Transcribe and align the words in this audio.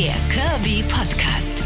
Der 0.00 0.14
Kirby 0.32 0.82
Podcast. 0.84 1.62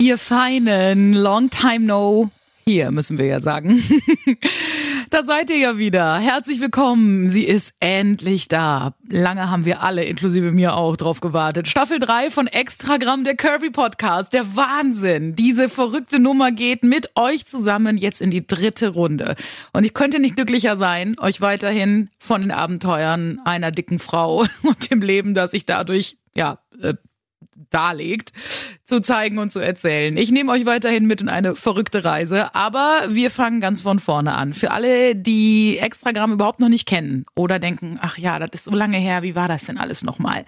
Ihr 0.00 0.18
Feinen, 0.18 1.12
long 1.12 1.50
time 1.50 1.86
no 1.86 2.30
hier, 2.66 2.90
müssen 2.90 3.18
wir 3.18 3.26
ja 3.26 3.40
sagen. 3.40 3.82
da 5.14 5.22
seid 5.22 5.48
ihr 5.48 5.58
ja 5.58 5.78
wieder. 5.78 6.18
Herzlich 6.18 6.60
willkommen. 6.60 7.30
Sie 7.30 7.44
ist 7.44 7.72
endlich 7.78 8.48
da. 8.48 8.96
Lange 9.08 9.48
haben 9.48 9.64
wir 9.64 9.80
alle, 9.84 10.02
inklusive 10.02 10.50
mir 10.50 10.74
auch, 10.76 10.96
drauf 10.96 11.20
gewartet. 11.20 11.68
Staffel 11.68 12.00
3 12.00 12.30
von 12.30 12.48
Extragramm, 12.48 13.22
der 13.22 13.36
Kirby 13.36 13.70
Podcast. 13.70 14.32
Der 14.32 14.56
Wahnsinn. 14.56 15.36
Diese 15.36 15.68
verrückte 15.68 16.18
Nummer 16.18 16.50
geht 16.50 16.82
mit 16.82 17.12
euch 17.14 17.46
zusammen 17.46 17.96
jetzt 17.96 18.20
in 18.20 18.32
die 18.32 18.44
dritte 18.44 18.88
Runde. 18.88 19.36
Und 19.72 19.84
ich 19.84 19.94
könnte 19.94 20.18
nicht 20.18 20.34
glücklicher 20.34 20.76
sein, 20.76 21.16
euch 21.20 21.40
weiterhin 21.40 22.10
von 22.18 22.40
den 22.40 22.50
Abenteuern 22.50 23.40
einer 23.44 23.70
dicken 23.70 24.00
Frau 24.00 24.38
und 24.62 24.90
dem 24.90 25.00
Leben, 25.00 25.34
das 25.34 25.52
ich 25.52 25.64
dadurch, 25.64 26.18
ja, 26.34 26.58
äh, 26.82 26.94
darlegt, 27.70 28.32
zu 28.84 29.00
zeigen 29.00 29.38
und 29.38 29.50
zu 29.50 29.60
erzählen. 29.60 30.16
Ich 30.16 30.30
nehme 30.30 30.52
euch 30.52 30.66
weiterhin 30.66 31.06
mit 31.06 31.20
in 31.20 31.28
eine 31.28 31.56
verrückte 31.56 32.04
Reise, 32.04 32.54
aber 32.54 33.02
wir 33.08 33.30
fangen 33.30 33.60
ganz 33.60 33.82
von 33.82 33.98
vorne 33.98 34.34
an. 34.34 34.54
Für 34.54 34.70
alle, 34.70 35.16
die 35.16 35.78
Extragramm 35.78 36.32
überhaupt 36.32 36.60
noch 36.60 36.68
nicht 36.68 36.86
kennen 36.86 37.24
oder 37.34 37.58
denken, 37.58 37.98
ach 38.00 38.18
ja, 38.18 38.38
das 38.38 38.50
ist 38.52 38.64
so 38.64 38.72
lange 38.72 38.98
her, 38.98 39.22
wie 39.22 39.34
war 39.34 39.48
das 39.48 39.64
denn 39.64 39.78
alles 39.78 40.02
nochmal? 40.02 40.44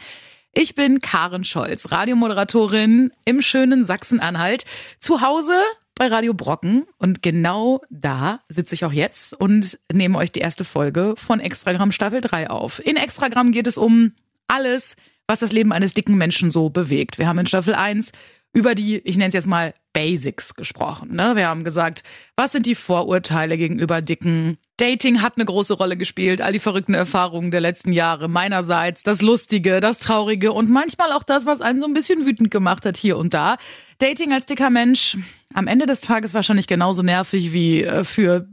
Ich 0.52 0.74
bin 0.74 1.02
Karen 1.02 1.44
Scholz, 1.44 1.90
Radiomoderatorin 1.90 3.12
im 3.26 3.42
schönen 3.42 3.84
Sachsen-Anhalt, 3.84 4.64
zu 5.00 5.20
Hause 5.20 5.52
bei 5.94 6.06
Radio 6.06 6.34
Brocken 6.34 6.86
und 6.98 7.22
genau 7.22 7.80
da 7.90 8.40
sitze 8.48 8.74
ich 8.74 8.84
auch 8.84 8.92
jetzt 8.92 9.32
und 9.34 9.78
nehme 9.92 10.16
euch 10.18 10.32
die 10.32 10.40
erste 10.40 10.64
Folge 10.64 11.14
von 11.16 11.40
Extragramm 11.40 11.92
Staffel 11.92 12.20
3 12.20 12.50
auf. 12.50 12.84
In 12.84 12.96
Extragramm 12.96 13.52
geht 13.52 13.66
es 13.66 13.76
um 13.76 14.12
alles, 14.48 14.96
was 15.26 15.40
das 15.40 15.52
Leben 15.52 15.72
eines 15.72 15.94
dicken 15.94 16.16
Menschen 16.16 16.50
so 16.50 16.70
bewegt. 16.70 17.18
Wir 17.18 17.26
haben 17.26 17.38
in 17.38 17.46
Staffel 17.46 17.74
1 17.74 18.12
über 18.52 18.74
die, 18.74 18.98
ich 18.98 19.16
nenne 19.16 19.28
es 19.28 19.34
jetzt 19.34 19.46
mal 19.46 19.74
Basics 19.92 20.54
gesprochen. 20.54 21.14
Ne? 21.14 21.36
Wir 21.36 21.48
haben 21.48 21.62
gesagt, 21.62 22.02
was 22.36 22.52
sind 22.52 22.64
die 22.64 22.74
Vorurteile 22.74 23.58
gegenüber 23.58 24.00
Dicken? 24.00 24.56
Dating 24.78 25.20
hat 25.20 25.36
eine 25.36 25.44
große 25.44 25.74
Rolle 25.74 25.96
gespielt, 25.96 26.40
all 26.40 26.52
die 26.52 26.58
verrückten 26.58 26.94
Erfahrungen 26.94 27.50
der 27.50 27.60
letzten 27.60 27.92
Jahre. 27.92 28.28
Meinerseits 28.28 29.02
das 29.02 29.20
Lustige, 29.20 29.80
das 29.80 29.98
Traurige 29.98 30.52
und 30.52 30.70
manchmal 30.70 31.12
auch 31.12 31.22
das, 31.22 31.44
was 31.44 31.60
einen 31.60 31.80
so 31.80 31.86
ein 31.86 31.94
bisschen 31.94 32.26
wütend 32.26 32.50
gemacht 32.50 32.84
hat 32.84 32.96
hier 32.96 33.18
und 33.18 33.34
da. 33.34 33.56
Dating 33.98 34.32
als 34.32 34.46
dicker 34.46 34.70
Mensch, 34.70 35.18
am 35.52 35.66
Ende 35.66 35.86
des 35.86 36.00
Tages 36.00 36.34
wahrscheinlich 36.34 36.66
genauso 36.66 37.02
nervig 37.02 37.52
wie 37.52 37.82
äh, 37.82 38.04
für 38.04 38.48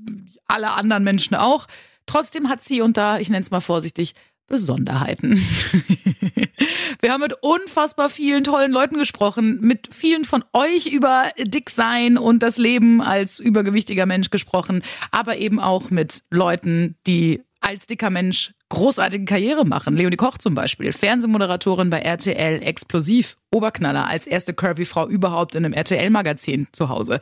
alle 0.48 0.72
anderen 0.72 1.04
Menschen 1.04 1.36
auch. 1.36 1.68
Trotzdem 2.06 2.50
hat 2.50 2.64
sie 2.64 2.82
und 2.82 2.98
da, 2.98 3.20
ich 3.20 3.30
nenne 3.30 3.44
es 3.44 3.52
mal 3.52 3.62
vorsichtig, 3.62 4.14
Besonderheiten. 4.48 5.38
Wir 7.02 7.12
haben 7.12 7.22
mit 7.22 7.34
unfassbar 7.42 8.10
vielen 8.10 8.44
tollen 8.44 8.72
Leuten 8.72 8.98
gesprochen, 8.98 9.60
mit 9.62 9.90
vielen 9.94 10.24
von 10.24 10.44
euch 10.54 10.86
über 10.88 11.26
Dicksein 11.38 12.18
und 12.18 12.44
das 12.44 12.58
Leben 12.58 13.02
als 13.02 13.40
übergewichtiger 13.40 14.06
Mensch 14.06 14.30
gesprochen, 14.30 14.84
aber 15.12 15.38
eben 15.38 15.60
auch 15.60 15.90
mit 15.90 16.24
Leuten, 16.30 16.96
die 17.06 17.42
als 17.60 17.88
dicker 17.88 18.10
Mensch 18.10 18.54
großartige 18.70 19.26
Karriere 19.26 19.66
machen. 19.66 19.96
Leonie 19.96 20.18
Koch 20.18 20.38
zum 20.38 20.56
Beispiel, 20.56 20.92
Fernsehmoderatorin 20.92 21.90
bei 21.90 22.00
RTL, 22.00 22.62
explosiv, 22.62 23.38
Oberknaller, 23.52 24.08
als 24.08 24.28
erste 24.28 24.54
Curvy-Frau 24.54 25.08
überhaupt 25.08 25.56
in 25.56 25.66
einem 25.66 25.74
RTL-Magazin 25.74 26.68
zu 26.72 26.90
Hause. 26.90 27.20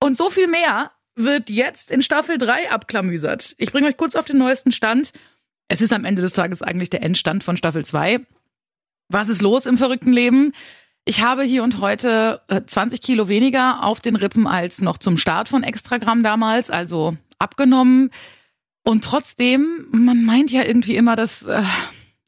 Und 0.00 0.16
so 0.16 0.30
viel 0.30 0.48
mehr 0.48 0.90
wird 1.14 1.48
jetzt 1.48 1.90
in 1.90 2.02
Staffel 2.02 2.38
3 2.38 2.70
abklamüsert. 2.70 3.54
Ich 3.58 3.70
bringe 3.70 3.86
euch 3.86 3.96
kurz 3.96 4.16
auf 4.16 4.24
den 4.24 4.38
neuesten 4.38 4.72
Stand. 4.72 5.12
Es 5.68 5.80
ist 5.80 5.92
am 5.92 6.04
Ende 6.04 6.22
des 6.22 6.32
Tages 6.32 6.62
eigentlich 6.62 6.90
der 6.90 7.02
Endstand 7.02 7.42
von 7.42 7.56
Staffel 7.56 7.84
2. 7.84 8.20
Was 9.08 9.28
ist 9.28 9.42
los 9.42 9.66
im 9.66 9.78
verrückten 9.78 10.12
Leben? 10.12 10.52
Ich 11.04 11.22
habe 11.22 11.42
hier 11.42 11.62
und 11.62 11.80
heute 11.80 12.40
20 12.66 12.98
äh, 12.98 13.02
Kilo 13.02 13.28
weniger 13.28 13.84
auf 13.84 14.00
den 14.00 14.16
Rippen 14.16 14.46
als 14.46 14.80
noch 14.80 14.98
zum 14.98 15.18
Start 15.18 15.48
von 15.48 15.62
Extragramm 15.62 16.22
damals, 16.22 16.70
also 16.70 17.16
abgenommen. 17.38 18.10
Und 18.84 19.04
trotzdem, 19.04 19.86
man 19.92 20.24
meint 20.24 20.50
ja 20.50 20.64
irgendwie 20.64 20.96
immer, 20.96 21.16
dass 21.16 21.42
äh, 21.42 21.62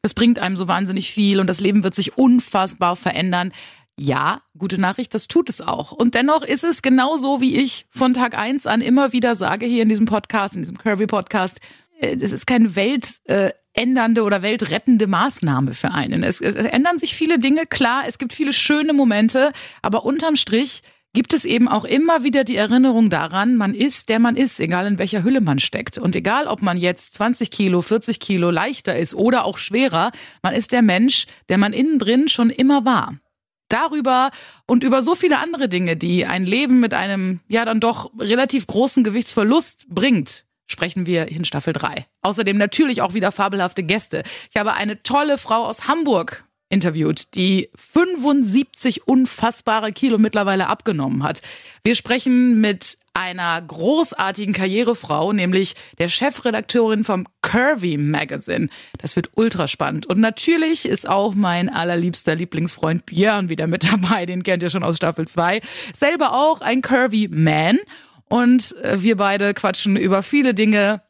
das 0.01 0.13
bringt 0.13 0.39
einem 0.39 0.57
so 0.57 0.67
wahnsinnig 0.67 1.11
viel 1.11 1.39
und 1.39 1.47
das 1.47 1.59
Leben 1.59 1.83
wird 1.83 1.95
sich 1.95 2.17
unfassbar 2.17 2.95
verändern. 2.95 3.51
Ja, 3.99 4.37
gute 4.57 4.79
Nachricht, 4.79 5.13
das 5.15 5.27
tut 5.27 5.49
es 5.49 5.59
auch. 5.59 5.91
Und 5.91 6.13
dennoch 6.13 6.43
ist 6.43 6.63
es 6.63 6.83
genauso, 6.83 7.41
wie 7.41 7.57
ich 7.57 7.87
von 7.89 8.13
Tag 8.13 8.37
eins 8.37 8.67
an 8.67 8.81
immer 8.81 9.11
wieder 9.11 9.35
sage 9.35 9.65
hier 9.65 9.81
in 9.81 9.89
diesem 9.89 10.05
Podcast, 10.05 10.55
in 10.55 10.61
diesem 10.61 10.77
Curvy-Podcast, 10.77 11.59
es 11.99 12.31
ist 12.31 12.47
keine 12.47 12.75
weltändernde 12.75 14.23
oder 14.23 14.41
weltrettende 14.41 15.07
Maßnahme 15.07 15.73
für 15.73 15.91
einen. 15.91 16.23
Es, 16.23 16.41
es 16.41 16.55
ändern 16.55 16.99
sich 16.99 17.15
viele 17.15 17.39
Dinge, 17.39 17.65
klar, 17.65 18.03
es 18.07 18.17
gibt 18.17 18.33
viele 18.33 18.53
schöne 18.53 18.93
Momente, 18.93 19.51
aber 19.81 20.05
unterm 20.05 20.35
Strich 20.35 20.81
gibt 21.13 21.33
es 21.33 21.45
eben 21.45 21.67
auch 21.67 21.83
immer 21.83 22.23
wieder 22.23 22.43
die 22.43 22.57
Erinnerung 22.57 23.09
daran, 23.09 23.55
man 23.55 23.73
ist, 23.73 24.09
der 24.09 24.19
man 24.19 24.35
ist, 24.35 24.59
egal 24.59 24.85
in 24.85 24.99
welcher 24.99 25.23
Hülle 25.23 25.41
man 25.41 25.57
steckt. 25.57 25.97
Und 25.97 26.15
egal, 26.15 26.45
ob 26.45 26.61
man 26.61 26.77
jetzt 26.77 27.15
20 27.15 27.49
Kilo, 27.49 27.81
40 27.81 28.19
Kilo 28.19 28.51
leichter 28.51 28.95
ist 28.95 29.15
oder 29.15 29.45
auch 29.45 29.57
schwerer, 29.57 30.11
man 30.43 30.53
ist 30.53 30.73
der 30.73 30.83
Mensch, 30.83 31.25
der 31.49 31.57
man 31.57 31.73
innen 31.73 31.97
drin 31.97 32.29
schon 32.29 32.51
immer 32.51 32.85
war. 32.85 33.15
Darüber 33.67 34.29
und 34.67 34.83
über 34.83 35.01
so 35.01 35.15
viele 35.15 35.39
andere 35.39 35.67
Dinge, 35.67 35.97
die 35.97 36.25
ein 36.25 36.45
Leben 36.45 36.79
mit 36.79 36.93
einem, 36.93 37.39
ja, 37.47 37.65
dann 37.65 37.79
doch 37.79 38.11
relativ 38.19 38.67
großen 38.67 39.03
Gewichtsverlust 39.03 39.87
bringt, 39.89 40.45
sprechen 40.67 41.05
wir 41.05 41.29
in 41.29 41.45
Staffel 41.45 41.73
3. 41.73 42.05
Außerdem 42.21 42.57
natürlich 42.57 43.01
auch 43.01 43.13
wieder 43.13 43.31
fabelhafte 43.31 43.83
Gäste. 43.83 44.23
Ich 44.51 44.57
habe 44.57 44.73
eine 44.73 45.01
tolle 45.01 45.37
Frau 45.37 45.65
aus 45.65 45.87
Hamburg 45.87 46.43
interviewt, 46.69 47.33
die 47.35 47.69
75 47.75 49.07
unfassbare 49.07 49.93
Kilo 49.93 50.17
mittlerweile 50.17 50.67
abgenommen 50.67 51.23
hat. 51.23 51.41
Wir 51.83 51.95
sprechen 51.95 52.59
mit 52.59 52.97
einer 53.13 53.59
großartigen 53.61 54.53
Karrierefrau, 54.53 55.33
nämlich 55.33 55.73
der 55.97 56.09
Chefredakteurin 56.09 57.03
vom 57.03 57.25
Curvy 57.41 57.97
Magazine. 57.97 58.69
Das 58.99 59.15
wird 59.15 59.31
ultra 59.35 59.67
spannend. 59.67 60.05
Und 60.05 60.19
natürlich 60.19 60.85
ist 60.85 61.09
auch 61.09 61.33
mein 61.33 61.69
allerliebster 61.69 62.35
Lieblingsfreund 62.35 63.05
Björn 63.07 63.49
wieder 63.49 63.65
mit 63.65 63.91
dabei. 63.91 64.25
Den 64.25 64.43
kennt 64.43 64.61
ihr 64.61 64.69
schon 64.69 64.83
aus 64.83 64.97
Staffel 64.97 65.27
2. 65.27 65.61
Selber 65.95 66.33
auch 66.33 66.61
ein 66.61 66.81
Curvy 66.81 67.29
Man. 67.29 67.79
Und 68.29 68.75
äh, 68.83 69.01
wir 69.01 69.17
beide 69.17 69.53
quatschen 69.53 69.97
über 69.97 70.23
viele 70.23 70.53
Dinge, 70.53 71.01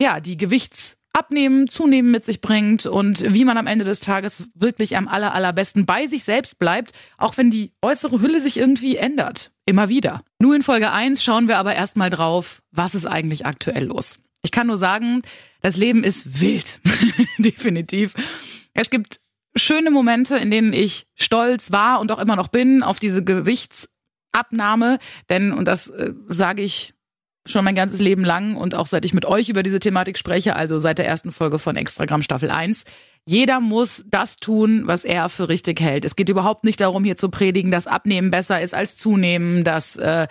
ja, 0.00 0.20
die 0.20 0.36
Gewichtsabnehmen, 0.36 1.68
Zunehmen 1.68 2.10
mit 2.10 2.24
sich 2.24 2.40
bringt 2.40 2.86
und 2.86 3.24
wie 3.32 3.44
man 3.44 3.56
am 3.56 3.66
Ende 3.66 3.84
des 3.84 4.00
Tages 4.00 4.44
wirklich 4.54 4.96
am 4.96 5.08
aller, 5.08 5.34
allerbesten 5.34 5.86
bei 5.86 6.06
sich 6.06 6.24
selbst 6.24 6.58
bleibt, 6.58 6.92
auch 7.16 7.36
wenn 7.36 7.50
die 7.50 7.72
äußere 7.82 8.20
Hülle 8.20 8.40
sich 8.40 8.58
irgendwie 8.58 8.96
ändert. 8.96 9.52
Immer 9.64 9.88
wieder. 9.88 10.22
Nur 10.38 10.54
in 10.54 10.62
Folge 10.62 10.92
1 10.92 11.24
schauen 11.24 11.48
wir 11.48 11.58
aber 11.58 11.74
erstmal 11.74 12.10
drauf, 12.10 12.62
was 12.70 12.94
ist 12.94 13.06
eigentlich 13.06 13.46
aktuell 13.46 13.84
los. 13.84 14.18
Ich 14.42 14.52
kann 14.52 14.68
nur 14.68 14.76
sagen, 14.76 15.22
das 15.62 15.76
Leben 15.76 16.04
ist 16.04 16.40
wild. 16.40 16.80
Definitiv. 17.38 18.14
Es 18.74 18.90
gibt 18.90 19.20
schöne 19.56 19.90
Momente, 19.90 20.36
in 20.36 20.50
denen 20.50 20.72
ich 20.72 21.06
stolz 21.14 21.72
war 21.72 22.00
und 22.00 22.12
auch 22.12 22.18
immer 22.18 22.36
noch 22.36 22.48
bin 22.48 22.82
auf 22.82 23.00
diese 23.00 23.24
Gewichts 23.24 23.88
Abnahme, 24.36 24.98
denn, 25.28 25.52
und 25.52 25.66
das 25.66 25.88
äh, 25.88 26.12
sage 26.28 26.62
ich 26.62 26.94
schon 27.50 27.64
mein 27.64 27.74
ganzes 27.74 28.00
Leben 28.00 28.24
lang 28.24 28.56
und 28.56 28.74
auch 28.74 28.86
seit 28.86 29.04
ich 29.04 29.14
mit 29.14 29.24
euch 29.24 29.48
über 29.48 29.62
diese 29.62 29.80
Thematik 29.80 30.18
spreche, 30.18 30.56
also 30.56 30.78
seit 30.78 30.98
der 30.98 31.06
ersten 31.06 31.32
Folge 31.32 31.58
von 31.58 31.76
Extragramm 31.76 32.22
Staffel 32.22 32.50
1. 32.50 32.84
Jeder 33.24 33.60
muss 33.60 34.04
das 34.08 34.36
tun, 34.36 34.82
was 34.86 35.04
er 35.04 35.28
für 35.28 35.48
richtig 35.48 35.80
hält. 35.80 36.04
Es 36.04 36.16
geht 36.16 36.28
überhaupt 36.28 36.64
nicht 36.64 36.80
darum, 36.80 37.04
hier 37.04 37.16
zu 37.16 37.28
predigen, 37.28 37.70
dass 37.70 37.86
Abnehmen 37.86 38.30
besser 38.30 38.60
ist 38.60 38.74
als 38.74 38.96
Zunehmen, 38.96 39.64
dass 39.64 39.96
äh, 39.96 40.26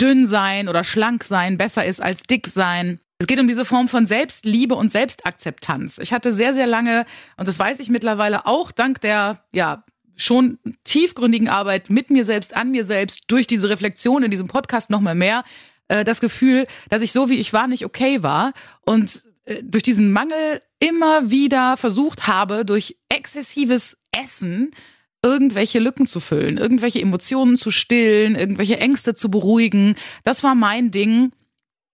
dünn 0.00 0.26
sein 0.26 0.68
oder 0.68 0.84
schlank 0.84 1.24
sein 1.24 1.58
besser 1.58 1.84
ist 1.84 2.02
als 2.02 2.22
dick 2.22 2.46
sein. 2.46 3.00
Es 3.18 3.26
geht 3.26 3.38
um 3.38 3.48
diese 3.48 3.66
Form 3.66 3.86
von 3.88 4.06
Selbstliebe 4.06 4.74
und 4.74 4.90
Selbstakzeptanz. 4.90 5.98
Ich 5.98 6.14
hatte 6.14 6.32
sehr, 6.32 6.54
sehr 6.54 6.66
lange, 6.66 7.04
und 7.36 7.46
das 7.46 7.58
weiß 7.58 7.78
ich 7.80 7.90
mittlerweile 7.90 8.46
auch 8.46 8.72
dank 8.72 9.02
der 9.02 9.40
ja, 9.52 9.84
schon 10.20 10.58
tiefgründigen 10.84 11.48
Arbeit 11.48 11.90
mit 11.90 12.10
mir 12.10 12.24
selbst, 12.24 12.56
an 12.56 12.70
mir 12.70 12.84
selbst, 12.84 13.24
durch 13.28 13.46
diese 13.46 13.68
Reflexion 13.68 14.22
in 14.22 14.30
diesem 14.30 14.48
Podcast 14.48 14.90
noch 14.90 15.00
mal 15.00 15.14
mehr, 15.14 15.44
äh, 15.88 16.04
das 16.04 16.20
Gefühl, 16.20 16.66
dass 16.88 17.02
ich 17.02 17.12
so 17.12 17.28
wie 17.28 17.38
ich 17.38 17.52
war 17.52 17.66
nicht 17.66 17.84
okay 17.84 18.22
war 18.22 18.52
und 18.84 19.22
äh, 19.44 19.62
durch 19.62 19.82
diesen 19.82 20.12
Mangel 20.12 20.62
immer 20.78 21.30
wieder 21.30 21.76
versucht 21.76 22.26
habe, 22.26 22.64
durch 22.64 22.96
exzessives 23.08 23.98
Essen 24.12 24.70
irgendwelche 25.22 25.80
Lücken 25.80 26.06
zu 26.06 26.20
füllen, 26.20 26.56
irgendwelche 26.56 27.00
Emotionen 27.00 27.56
zu 27.56 27.70
stillen, 27.70 28.36
irgendwelche 28.36 28.78
Ängste 28.78 29.14
zu 29.14 29.30
beruhigen. 29.30 29.96
Das 30.24 30.42
war 30.42 30.54
mein 30.54 30.90
Ding. 30.90 31.32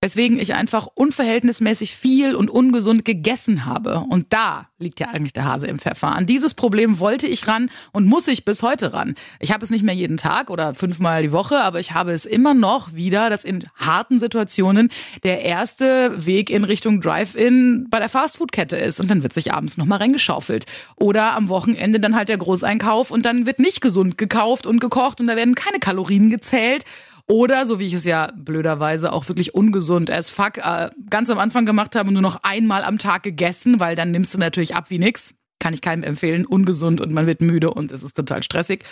Weswegen 0.03 0.39
ich 0.39 0.55
einfach 0.55 0.89
unverhältnismäßig 0.95 1.97
viel 1.97 2.35
und 2.35 2.51
ungesund 2.51 3.07
gegessen 3.07 3.65
habe. 3.65 4.01
Und 4.01 4.27
da 4.31 4.69
liegt 4.79 5.01
ja 5.01 5.09
eigentlich 5.09 5.33
der 5.33 5.47
Hase 5.47 5.67
im 5.69 5.79
Pfeffer. 5.79 6.15
An 6.15 6.27
dieses 6.27 6.53
Problem 6.53 7.01
wollte 7.01 7.27
ich 7.27 7.49
ran 7.49 7.71
und 7.93 8.07
muss 8.07 8.29
ich 8.29 8.45
bis 8.45 8.63
heute 8.63 8.93
ran. 8.93 9.15
Ich 9.41 9.53
habe 9.53 9.65
es 9.65 9.71
nicht 9.71 9.83
mehr 9.83 9.95
jeden 9.95 10.19
Tag 10.19 10.51
oder 10.51 10.75
fünfmal 10.75 11.23
die 11.23 11.33
Woche, 11.33 11.61
aber 11.61 11.81
ich 11.81 11.93
habe 11.93 12.13
es 12.13 12.27
immer 12.27 12.53
noch 12.53 12.93
wieder, 12.93 13.31
dass 13.31 13.47
in 13.47 13.65
harten 13.75 14.21
Situationen 14.21 14.91
der 15.25 15.41
erste 15.41 16.27
Weg 16.27 16.51
in 16.51 16.65
Richtung 16.65 17.01
Drive-In 17.01 17.87
bei 17.89 17.99
der 17.99 18.11
Fastfood-Kette 18.11 18.77
ist. 18.77 19.01
Und 19.01 19.11
dann 19.11 19.23
wird 19.23 19.33
sich 19.33 19.55
abends 19.55 19.79
nochmal 19.79 19.99
reingeschaufelt. 19.99 20.67
Oder 20.97 21.35
am 21.35 21.49
Wochenende 21.49 22.01
dann 22.01 22.15
halt 22.15 22.29
der 22.29 22.37
Großeinkauf 22.37 23.11
und 23.11 23.25
dann 23.25 23.47
wird 23.47 23.61
nicht 23.61 23.81
gesund 23.81 24.19
gekauft 24.19 24.67
und 24.67 24.79
gekocht 24.79 25.23
und 25.23 25.27
da 25.27 25.37
werden 25.37 25.55
keine 25.55 25.79
Kalorien 25.79 26.29
gezählt. 26.29 26.85
Oder, 27.29 27.67
so 27.67 27.81
wie 27.81 27.87
ich 27.87 27.93
es 27.93 28.05
ja 28.05 28.31
blöderweise 28.37 29.13
auch 29.13 29.27
wirklich 29.29 29.55
ungesund 29.55 30.11
as 30.11 30.31
fuck 30.31 30.59
äh, 30.59 30.91
ganz 31.11 31.29
am 31.29 31.39
Anfang 31.39 31.67
gemacht 31.67 31.97
habe, 31.97 32.13
nur 32.13 32.23
noch 32.23 32.41
einmal 32.45 32.85
am 32.85 32.99
Tag 32.99 33.25
gegessen, 33.25 33.81
weil 33.81 33.97
dann 33.97 34.13
nimmst 34.13 34.35
du 34.35 34.39
natürlich 34.39 34.77
ab 34.77 34.91
wie 34.91 34.99
nix. 34.99 35.35
Kann 35.59 35.75
ich 35.75 35.81
keinem 35.81 36.05
empfehlen. 36.05 36.47
Ungesund 36.47 37.01
und 37.01 37.13
man 37.13 37.27
wird 37.27 37.41
müde 37.41 37.73
und 37.73 37.91
es 37.91 38.03
ist 38.05 38.15
total 38.15 38.43
stressig. 38.43 38.85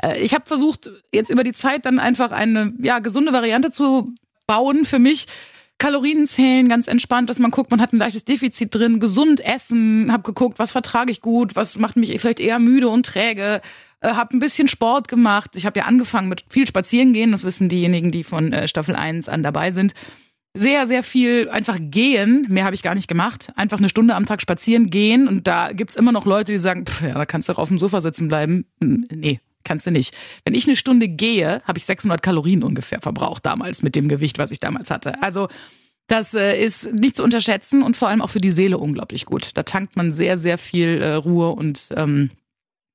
Äh, 0.00 0.20
ich 0.20 0.32
habe 0.32 0.46
versucht, 0.46 0.90
jetzt 1.12 1.30
über 1.30 1.42
die 1.42 1.52
Zeit 1.52 1.84
dann 1.84 1.98
einfach 1.98 2.30
eine 2.30 2.72
ja, 2.80 3.00
gesunde 3.00 3.32
Variante 3.32 3.70
zu 3.70 4.14
bauen 4.46 4.84
für 4.84 5.00
mich. 5.00 5.26
Kalorien 5.82 6.28
zählen, 6.28 6.68
ganz 6.68 6.86
entspannt, 6.86 7.28
dass 7.28 7.40
man 7.40 7.50
guckt, 7.50 7.72
man 7.72 7.80
hat 7.80 7.92
ein 7.92 7.98
leichtes 7.98 8.24
Defizit 8.24 8.72
drin, 8.72 9.00
gesund 9.00 9.44
essen, 9.44 10.12
habe 10.12 10.22
geguckt, 10.22 10.60
was 10.60 10.70
vertrage 10.70 11.10
ich 11.10 11.20
gut, 11.20 11.56
was 11.56 11.76
macht 11.76 11.96
mich 11.96 12.16
vielleicht 12.20 12.38
eher 12.38 12.60
müde 12.60 12.88
und 12.88 13.04
träge, 13.04 13.60
äh, 14.00 14.10
habe 14.10 14.36
ein 14.36 14.38
bisschen 14.38 14.68
Sport 14.68 15.08
gemacht. 15.08 15.56
Ich 15.56 15.66
habe 15.66 15.80
ja 15.80 15.86
angefangen 15.86 16.28
mit 16.28 16.44
viel 16.48 16.68
spazieren 16.68 17.12
gehen, 17.12 17.32
das 17.32 17.42
wissen 17.42 17.68
diejenigen, 17.68 18.12
die 18.12 18.22
von 18.22 18.52
äh, 18.52 18.68
Staffel 18.68 18.94
1 18.94 19.28
an 19.28 19.42
dabei 19.42 19.72
sind. 19.72 19.92
Sehr, 20.54 20.86
sehr 20.86 21.02
viel 21.02 21.48
einfach 21.48 21.78
gehen, 21.80 22.46
mehr 22.48 22.64
habe 22.64 22.76
ich 22.76 22.82
gar 22.84 22.94
nicht 22.94 23.08
gemacht. 23.08 23.50
Einfach 23.56 23.78
eine 23.78 23.88
Stunde 23.88 24.14
am 24.14 24.24
Tag 24.24 24.40
spazieren 24.40 24.88
gehen 24.88 25.26
und 25.26 25.48
da 25.48 25.72
gibt's 25.72 25.96
immer 25.96 26.12
noch 26.12 26.26
Leute, 26.26 26.52
die 26.52 26.58
sagen, 26.58 26.86
pff, 26.86 27.02
ja, 27.02 27.14
da 27.14 27.26
kannst 27.26 27.48
du 27.48 27.54
auch 27.54 27.58
auf 27.58 27.68
dem 27.68 27.78
Sofa 27.78 28.00
sitzen 28.00 28.28
bleiben. 28.28 28.66
Hm, 28.80 29.04
nee, 29.10 29.40
kannst 29.64 29.86
du 29.86 29.90
nicht. 29.90 30.16
Wenn 30.44 30.54
ich 30.54 30.66
eine 30.66 30.76
Stunde 30.76 31.08
gehe, 31.08 31.62
habe 31.64 31.78
ich 31.78 31.86
600 31.86 32.22
Kalorien 32.22 32.62
ungefähr 32.62 33.00
verbraucht 33.00 33.46
damals 33.46 33.82
mit 33.82 33.96
dem 33.96 34.08
Gewicht, 34.08 34.38
was 34.38 34.50
ich 34.50 34.60
damals 34.60 34.90
hatte. 34.90 35.22
Also 35.22 35.48
das 36.06 36.34
äh, 36.34 36.60
ist 36.60 36.92
nicht 36.92 37.16
zu 37.16 37.24
unterschätzen 37.24 37.82
und 37.82 37.96
vor 37.96 38.08
allem 38.08 38.22
auch 38.22 38.30
für 38.30 38.40
die 38.40 38.50
Seele 38.50 38.78
unglaublich 38.78 39.24
gut. 39.24 39.50
Da 39.54 39.62
tankt 39.62 39.96
man 39.96 40.12
sehr, 40.12 40.36
sehr 40.38 40.58
viel 40.58 41.00
äh, 41.00 41.14
Ruhe 41.14 41.50
und 41.50 41.88
ähm, 41.96 42.30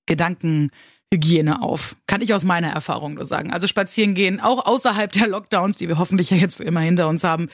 Gedanken. 0.06 0.72
Hygiene 1.14 1.62
auf. 1.62 1.96
Kann 2.06 2.22
ich 2.22 2.34
aus 2.34 2.44
meiner 2.44 2.68
Erfahrung 2.68 3.14
nur 3.14 3.26
sagen. 3.26 3.54
Also 3.54 3.66
spazieren 3.68 4.14
gehen, 4.14 4.42
auch 4.42 4.66
außerhalb 4.66 5.10
der 5.12 5.28
Lockdowns, 5.28 5.78
die 5.78 5.88
wir 5.88 6.00
hoffentlich 6.00 6.30
ja 6.32 6.38
jetzt 6.38 6.56
für 6.56 6.64
immer 6.64 6.82
hinter 6.82 7.08
uns 7.08 7.24
haben. 7.24 7.48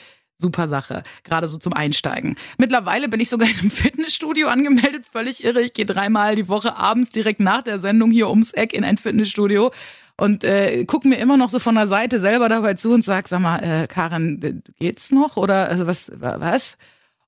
Super 0.43 0.67
Sache, 0.67 1.03
gerade 1.23 1.47
so 1.47 1.57
zum 1.57 1.73
Einsteigen. 1.73 2.35
Mittlerweile 2.57 3.07
bin 3.07 3.19
ich 3.19 3.29
sogar 3.29 3.49
in 3.49 3.57
einem 3.57 3.71
Fitnessstudio 3.71 4.49
angemeldet, 4.49 5.05
völlig 5.09 5.43
irre. 5.43 5.61
Ich 5.61 5.73
gehe 5.73 5.85
dreimal 5.85 6.35
die 6.35 6.49
Woche 6.49 6.77
abends 6.77 7.09
direkt 7.09 7.39
nach 7.39 7.63
der 7.63 7.79
Sendung 7.79 8.11
hier 8.11 8.29
ums 8.29 8.51
Eck 8.51 8.73
in 8.73 8.83
ein 8.83 8.97
Fitnessstudio 8.97 9.71
und 10.17 10.43
äh, 10.43 10.83
guck 10.85 11.05
mir 11.05 11.15
immer 11.15 11.37
noch 11.37 11.49
so 11.49 11.59
von 11.59 11.75
der 11.75 11.87
Seite 11.87 12.19
selber 12.19 12.49
dabei 12.49 12.73
zu 12.75 12.91
und 12.91 13.03
sag, 13.03 13.27
sag 13.27 13.39
mal, 13.39 13.59
äh, 13.59 13.87
Karin, 13.87 14.61
geht's 14.79 15.11
noch 15.11 15.37
oder 15.37 15.69
also 15.69 15.87
was 15.87 16.11
was? 16.19 16.77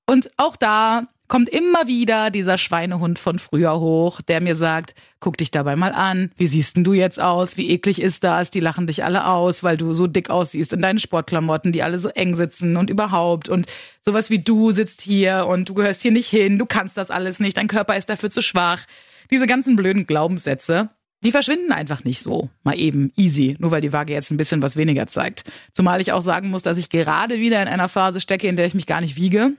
Und 0.06 0.30
auch 0.36 0.56
da 0.56 1.08
kommt 1.28 1.48
immer 1.48 1.86
wieder 1.86 2.30
dieser 2.30 2.58
Schweinehund 2.58 3.18
von 3.18 3.38
früher 3.38 3.80
hoch, 3.80 4.20
der 4.20 4.40
mir 4.40 4.56
sagt, 4.56 4.94
guck 5.20 5.36
dich 5.36 5.50
dabei 5.50 5.76
mal 5.76 5.92
an, 5.92 6.30
wie 6.36 6.46
siehst 6.46 6.76
denn 6.76 6.84
du 6.84 6.92
jetzt 6.92 7.20
aus, 7.20 7.56
wie 7.56 7.70
eklig 7.70 8.00
ist 8.00 8.24
das, 8.24 8.50
die 8.50 8.60
lachen 8.60 8.86
dich 8.86 9.04
alle 9.04 9.26
aus, 9.26 9.62
weil 9.62 9.76
du 9.76 9.92
so 9.92 10.06
dick 10.06 10.30
aussiehst 10.30 10.72
in 10.72 10.82
deinen 10.82 10.98
Sportklamotten, 10.98 11.72
die 11.72 11.82
alle 11.82 11.98
so 11.98 12.08
eng 12.10 12.34
sitzen 12.34 12.76
und 12.76 12.90
überhaupt. 12.90 13.48
Und 13.48 13.66
sowas 14.00 14.30
wie 14.30 14.38
du 14.38 14.70
sitzt 14.70 15.02
hier 15.02 15.46
und 15.48 15.68
du 15.68 15.74
gehörst 15.74 16.02
hier 16.02 16.12
nicht 16.12 16.28
hin, 16.28 16.58
du 16.58 16.66
kannst 16.66 16.96
das 16.96 17.10
alles 17.10 17.40
nicht, 17.40 17.56
dein 17.56 17.68
Körper 17.68 17.96
ist 17.96 18.08
dafür 18.08 18.30
zu 18.30 18.42
schwach. 18.42 18.84
Diese 19.30 19.46
ganzen 19.46 19.74
blöden 19.74 20.06
Glaubenssätze, 20.06 20.90
die 21.24 21.32
verschwinden 21.32 21.72
einfach 21.72 22.04
nicht 22.04 22.22
so, 22.22 22.50
mal 22.62 22.78
eben 22.78 23.12
easy, 23.16 23.56
nur 23.58 23.72
weil 23.72 23.80
die 23.80 23.92
Waage 23.92 24.12
jetzt 24.12 24.30
ein 24.30 24.36
bisschen 24.36 24.62
was 24.62 24.76
weniger 24.76 25.06
zeigt. 25.08 25.44
Zumal 25.72 26.00
ich 26.00 26.12
auch 26.12 26.22
sagen 26.22 26.50
muss, 26.50 26.62
dass 26.62 26.78
ich 26.78 26.90
gerade 26.90 27.38
wieder 27.40 27.60
in 27.60 27.68
einer 27.68 27.88
Phase 27.88 28.20
stecke, 28.20 28.46
in 28.46 28.56
der 28.56 28.66
ich 28.66 28.74
mich 28.74 28.86
gar 28.86 29.00
nicht 29.00 29.16
wiege 29.16 29.54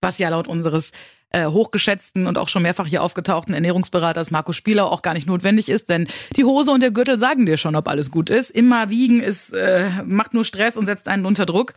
was 0.00 0.18
ja 0.18 0.28
laut 0.28 0.48
unseres 0.48 0.92
äh, 1.30 1.46
hochgeschätzten 1.46 2.26
und 2.26 2.38
auch 2.38 2.48
schon 2.48 2.62
mehrfach 2.62 2.86
hier 2.86 3.02
aufgetauchten 3.02 3.54
Ernährungsberaters 3.54 4.30
Marco 4.30 4.52
Spieler 4.52 4.90
auch 4.90 5.02
gar 5.02 5.14
nicht 5.14 5.26
notwendig 5.26 5.68
ist, 5.68 5.88
denn 5.88 6.06
die 6.36 6.44
Hose 6.44 6.70
und 6.70 6.82
der 6.82 6.90
Gürtel 6.90 7.18
sagen 7.18 7.46
dir 7.46 7.56
schon, 7.56 7.76
ob 7.76 7.88
alles 7.88 8.10
gut 8.10 8.30
ist. 8.30 8.50
Immer 8.50 8.90
wiegen 8.90 9.20
ist 9.20 9.52
äh, 9.52 9.90
macht 10.04 10.34
nur 10.34 10.44
Stress 10.44 10.76
und 10.76 10.86
setzt 10.86 11.08
einen 11.08 11.26
unter 11.26 11.46
Druck. 11.46 11.74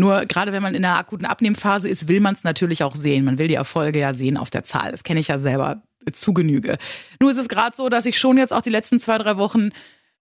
Nur 0.00 0.26
gerade 0.26 0.52
wenn 0.52 0.62
man 0.62 0.74
in 0.74 0.84
einer 0.84 0.96
akuten 0.96 1.26
Abnehmphase 1.26 1.88
ist, 1.88 2.06
will 2.06 2.20
man 2.20 2.34
es 2.34 2.44
natürlich 2.44 2.84
auch 2.84 2.94
sehen. 2.94 3.24
Man 3.24 3.38
will 3.38 3.48
die 3.48 3.54
Erfolge 3.54 3.98
ja 3.98 4.14
sehen 4.14 4.36
auf 4.36 4.50
der 4.50 4.62
Zahl. 4.62 4.92
Das 4.92 5.02
kenne 5.02 5.20
ich 5.20 5.28
ja 5.28 5.38
selber 5.38 5.82
zu 6.12 6.32
Genüge. 6.32 6.78
Nur 7.20 7.30
ist 7.30 7.38
es 7.38 7.48
gerade 7.48 7.76
so, 7.76 7.88
dass 7.88 8.06
ich 8.06 8.18
schon 8.18 8.38
jetzt 8.38 8.52
auch 8.52 8.62
die 8.62 8.70
letzten 8.70 9.00
zwei, 9.00 9.18
drei 9.18 9.36
Wochen 9.36 9.70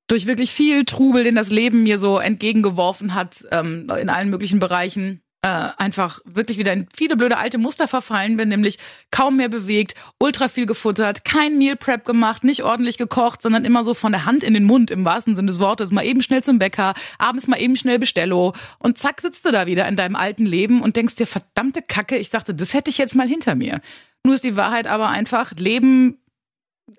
durch 0.08 0.26
wirklich 0.26 0.52
viel 0.52 0.86
Trubel, 0.86 1.24
den 1.24 1.36
das 1.36 1.52
Leben 1.52 1.84
mir 1.84 1.98
so 1.98 2.18
entgegengeworfen 2.18 3.14
hat, 3.14 3.46
ähm, 3.52 3.88
in 4.00 4.10
allen 4.10 4.30
möglichen 4.30 4.60
Bereichen, 4.60 5.22
äh, 5.48 5.70
einfach 5.78 6.20
wirklich 6.26 6.58
wieder 6.58 6.74
in 6.74 6.88
viele 6.94 7.16
blöde 7.16 7.38
alte 7.38 7.58
Muster 7.58 7.88
verfallen 7.88 8.36
bin, 8.36 8.50
nämlich 8.50 8.78
kaum 9.12 9.38
mehr 9.38 9.48
bewegt, 9.48 9.96
ultra 10.20 10.50
viel 10.50 10.66
gefuttert, 10.66 11.24
kein 11.24 11.58
Meal 11.58 11.78
Prep 11.78 12.04
gemacht, 12.04 12.44
nicht 12.44 12.64
ordentlich 12.64 12.98
gekocht, 12.98 13.42
sondern 13.42 13.64
immer 13.64 13.86
so 13.86 13.94
von 13.94 14.12
der 14.12 14.26
Hand 14.26 14.44
in 14.44 14.54
den 14.54 14.66
Mund 14.66 14.92
im 14.92 15.06
wahrsten 15.06 15.36
Sinne 15.36 15.48
des 15.48 15.60
Wortes, 15.60 15.92
mal 15.92 16.06
eben 16.06 16.22
schnell 16.22 16.44
zum 16.44 16.60
Bäcker, 16.60 16.94
abends 17.18 17.48
mal 17.48 17.62
eben 17.62 17.78
schnell 17.78 17.98
Bestello 17.98 18.54
und 18.80 18.98
zack 18.98 19.22
sitzt 19.22 19.46
du 19.46 19.52
da 19.52 19.68
wieder 19.68 19.88
in 19.88 19.96
deinem 19.96 20.16
alten 20.16 20.46
Leben 20.46 20.82
und 20.82 20.98
denkst 20.98 21.16
dir 21.16 21.28
verdammte 21.28 21.82
Kacke, 21.82 22.18
ich 22.18 22.30
dachte, 22.30 22.54
das 22.54 22.74
hätte 22.74 22.90
ich 22.90 22.98
jetzt 22.98 23.16
mal 23.16 23.28
hinter 23.28 23.56
mir. 23.56 23.80
Nur 24.24 24.34
ist 24.36 24.44
die 24.44 24.58
Wahrheit 24.58 24.88
aber 24.88 25.10
einfach, 25.10 25.54
Leben 25.54 26.18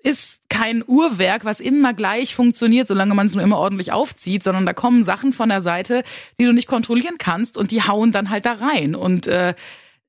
ist 0.03 0.41
kein 0.49 0.83
Uhrwerk, 0.85 1.45
was 1.45 1.59
immer 1.59 1.93
gleich 1.93 2.35
funktioniert, 2.35 2.87
solange 2.87 3.13
man 3.13 3.27
es 3.27 3.35
nur 3.35 3.43
immer 3.43 3.57
ordentlich 3.57 3.91
aufzieht, 3.91 4.43
sondern 4.43 4.65
da 4.65 4.73
kommen 4.73 5.03
Sachen 5.03 5.33
von 5.33 5.49
der 5.49 5.61
Seite, 5.61 6.03
die 6.39 6.45
du 6.45 6.53
nicht 6.53 6.67
kontrollieren 6.67 7.17
kannst 7.17 7.57
und 7.57 7.71
die 7.71 7.83
hauen 7.83 8.11
dann 8.11 8.29
halt 8.29 8.45
da 8.45 8.53
rein. 8.53 8.95
Und 8.95 9.27
äh, 9.27 9.53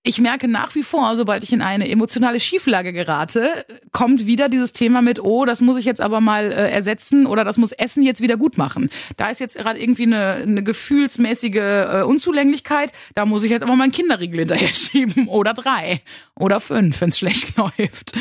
ich 0.03 0.19
merke 0.19 0.49
nach 0.49 0.75
wie 0.75 0.83
vor, 0.83 1.15
sobald 1.15 1.43
ich 1.43 1.53
in 1.53 1.61
eine 1.61 1.89
emotionale 1.91 2.41
Schieflage 2.41 2.95
gerate, 2.95 3.67
kommt 3.93 4.27
wieder 4.27 4.49
dieses 4.49 4.73
Thema 4.73 5.03
mit, 5.03 5.23
oh, 5.23 5.45
das 5.45 5.61
muss 5.61 5.77
ich 5.77 5.85
jetzt 5.85 6.01
aber 6.01 6.23
mal 6.23 6.51
äh, 6.51 6.71
ersetzen 6.71 7.27
oder 7.27 7.45
das 7.45 7.59
muss 7.59 7.73
Essen 7.73 8.03
jetzt 8.03 8.23
wieder 8.23 8.39
gut 8.39 8.57
machen. 8.57 8.89
Da 9.19 9.29
ist 9.29 9.41
jetzt 9.41 9.59
gerade 9.59 9.79
irgendwie 9.81 10.05
eine, 10.05 10.37
eine 10.37 10.63
gefühlsmäßige 10.63 11.55
äh, 11.55 12.03
Unzulänglichkeit, 12.07 12.93
da 13.15 13.27
muss 13.27 13.45
ich 13.45 13.51
jetzt 13.51 13.63
aber 13.63 13.77
mal 13.77 13.85
einen 13.85 13.93
Kinderriegel 13.93 14.41
hinterher 14.41 14.69
schieben 14.75 15.29
oder 15.29 15.53
drei 15.53 16.01
oder 16.35 16.61
fünf, 16.61 17.01
wenn 17.03 17.11
es 17.11 17.19
schlecht 17.19 17.57
läuft 17.59 18.15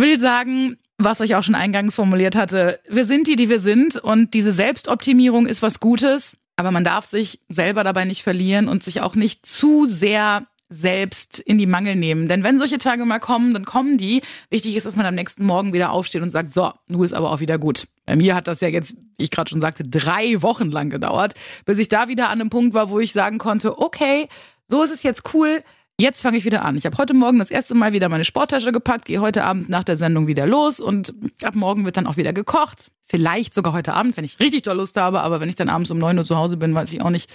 will 0.00 0.18
sagen, 0.18 0.76
was 0.98 1.20
ich 1.20 1.34
auch 1.34 1.42
schon 1.42 1.54
eingangs 1.54 1.94
formuliert 1.94 2.36
hatte, 2.36 2.80
wir 2.88 3.04
sind 3.04 3.26
die, 3.26 3.36
die 3.36 3.48
wir 3.48 3.60
sind 3.60 3.96
und 3.96 4.34
diese 4.34 4.52
Selbstoptimierung 4.52 5.46
ist 5.46 5.62
was 5.62 5.80
Gutes, 5.80 6.36
aber 6.56 6.70
man 6.70 6.84
darf 6.84 7.06
sich 7.06 7.40
selber 7.48 7.84
dabei 7.84 8.04
nicht 8.04 8.22
verlieren 8.22 8.68
und 8.68 8.82
sich 8.82 9.00
auch 9.00 9.14
nicht 9.14 9.46
zu 9.46 9.86
sehr 9.86 10.46
selbst 10.70 11.40
in 11.40 11.58
die 11.58 11.66
Mangel 11.66 11.96
nehmen. 11.96 12.28
Denn 12.28 12.44
wenn 12.44 12.58
solche 12.58 12.78
Tage 12.78 13.04
mal 13.04 13.18
kommen, 13.18 13.52
dann 13.52 13.64
kommen 13.64 13.98
die. 13.98 14.22
Wichtig 14.50 14.76
ist, 14.76 14.86
dass 14.86 14.94
man 14.94 15.04
am 15.04 15.16
nächsten 15.16 15.44
Morgen 15.44 15.72
wieder 15.72 15.90
aufsteht 15.90 16.22
und 16.22 16.30
sagt, 16.30 16.54
so, 16.54 16.72
nu 16.86 17.02
ist 17.02 17.12
aber 17.12 17.32
auch 17.32 17.40
wieder 17.40 17.58
gut. 17.58 17.88
Bei 18.06 18.14
mir 18.14 18.36
hat 18.36 18.46
das 18.46 18.60
ja 18.60 18.68
jetzt, 18.68 18.94
wie 19.18 19.24
ich 19.24 19.32
gerade 19.32 19.50
schon 19.50 19.60
sagte, 19.60 19.82
drei 19.82 20.40
Wochen 20.42 20.70
lang 20.70 20.88
gedauert, 20.88 21.34
bis 21.64 21.78
ich 21.80 21.88
da 21.88 22.06
wieder 22.06 22.28
an 22.28 22.40
einem 22.40 22.50
Punkt 22.50 22.72
war, 22.72 22.90
wo 22.90 23.00
ich 23.00 23.12
sagen 23.12 23.38
konnte, 23.38 23.78
okay, 23.78 24.28
so 24.68 24.82
ist 24.84 24.92
es 24.92 25.02
jetzt 25.02 25.34
cool. 25.34 25.64
Jetzt 26.00 26.22
fange 26.22 26.38
ich 26.38 26.46
wieder 26.46 26.64
an. 26.64 26.76
Ich 26.76 26.86
habe 26.86 26.96
heute 26.96 27.12
Morgen 27.12 27.38
das 27.38 27.50
erste 27.50 27.74
Mal 27.74 27.92
wieder 27.92 28.08
meine 28.08 28.24
Sporttasche 28.24 28.72
gepackt, 28.72 29.04
gehe 29.04 29.20
heute 29.20 29.44
Abend 29.44 29.68
nach 29.68 29.84
der 29.84 29.98
Sendung 29.98 30.26
wieder 30.26 30.46
los 30.46 30.80
und 30.80 31.12
ab 31.42 31.54
morgen 31.54 31.84
wird 31.84 31.98
dann 31.98 32.06
auch 32.06 32.16
wieder 32.16 32.32
gekocht. 32.32 32.90
Vielleicht 33.04 33.52
sogar 33.52 33.74
heute 33.74 33.92
Abend, 33.92 34.16
wenn 34.16 34.24
ich 34.24 34.40
richtig 34.40 34.62
doll 34.62 34.78
Lust 34.78 34.96
habe, 34.96 35.20
aber 35.20 35.40
wenn 35.40 35.50
ich 35.50 35.56
dann 35.56 35.68
abends 35.68 35.90
um 35.90 35.98
neun 35.98 36.16
Uhr 36.16 36.24
zu 36.24 36.36
Hause 36.36 36.56
bin, 36.56 36.74
weiß 36.74 36.90
ich 36.94 37.02
auch 37.02 37.10
nicht. 37.10 37.30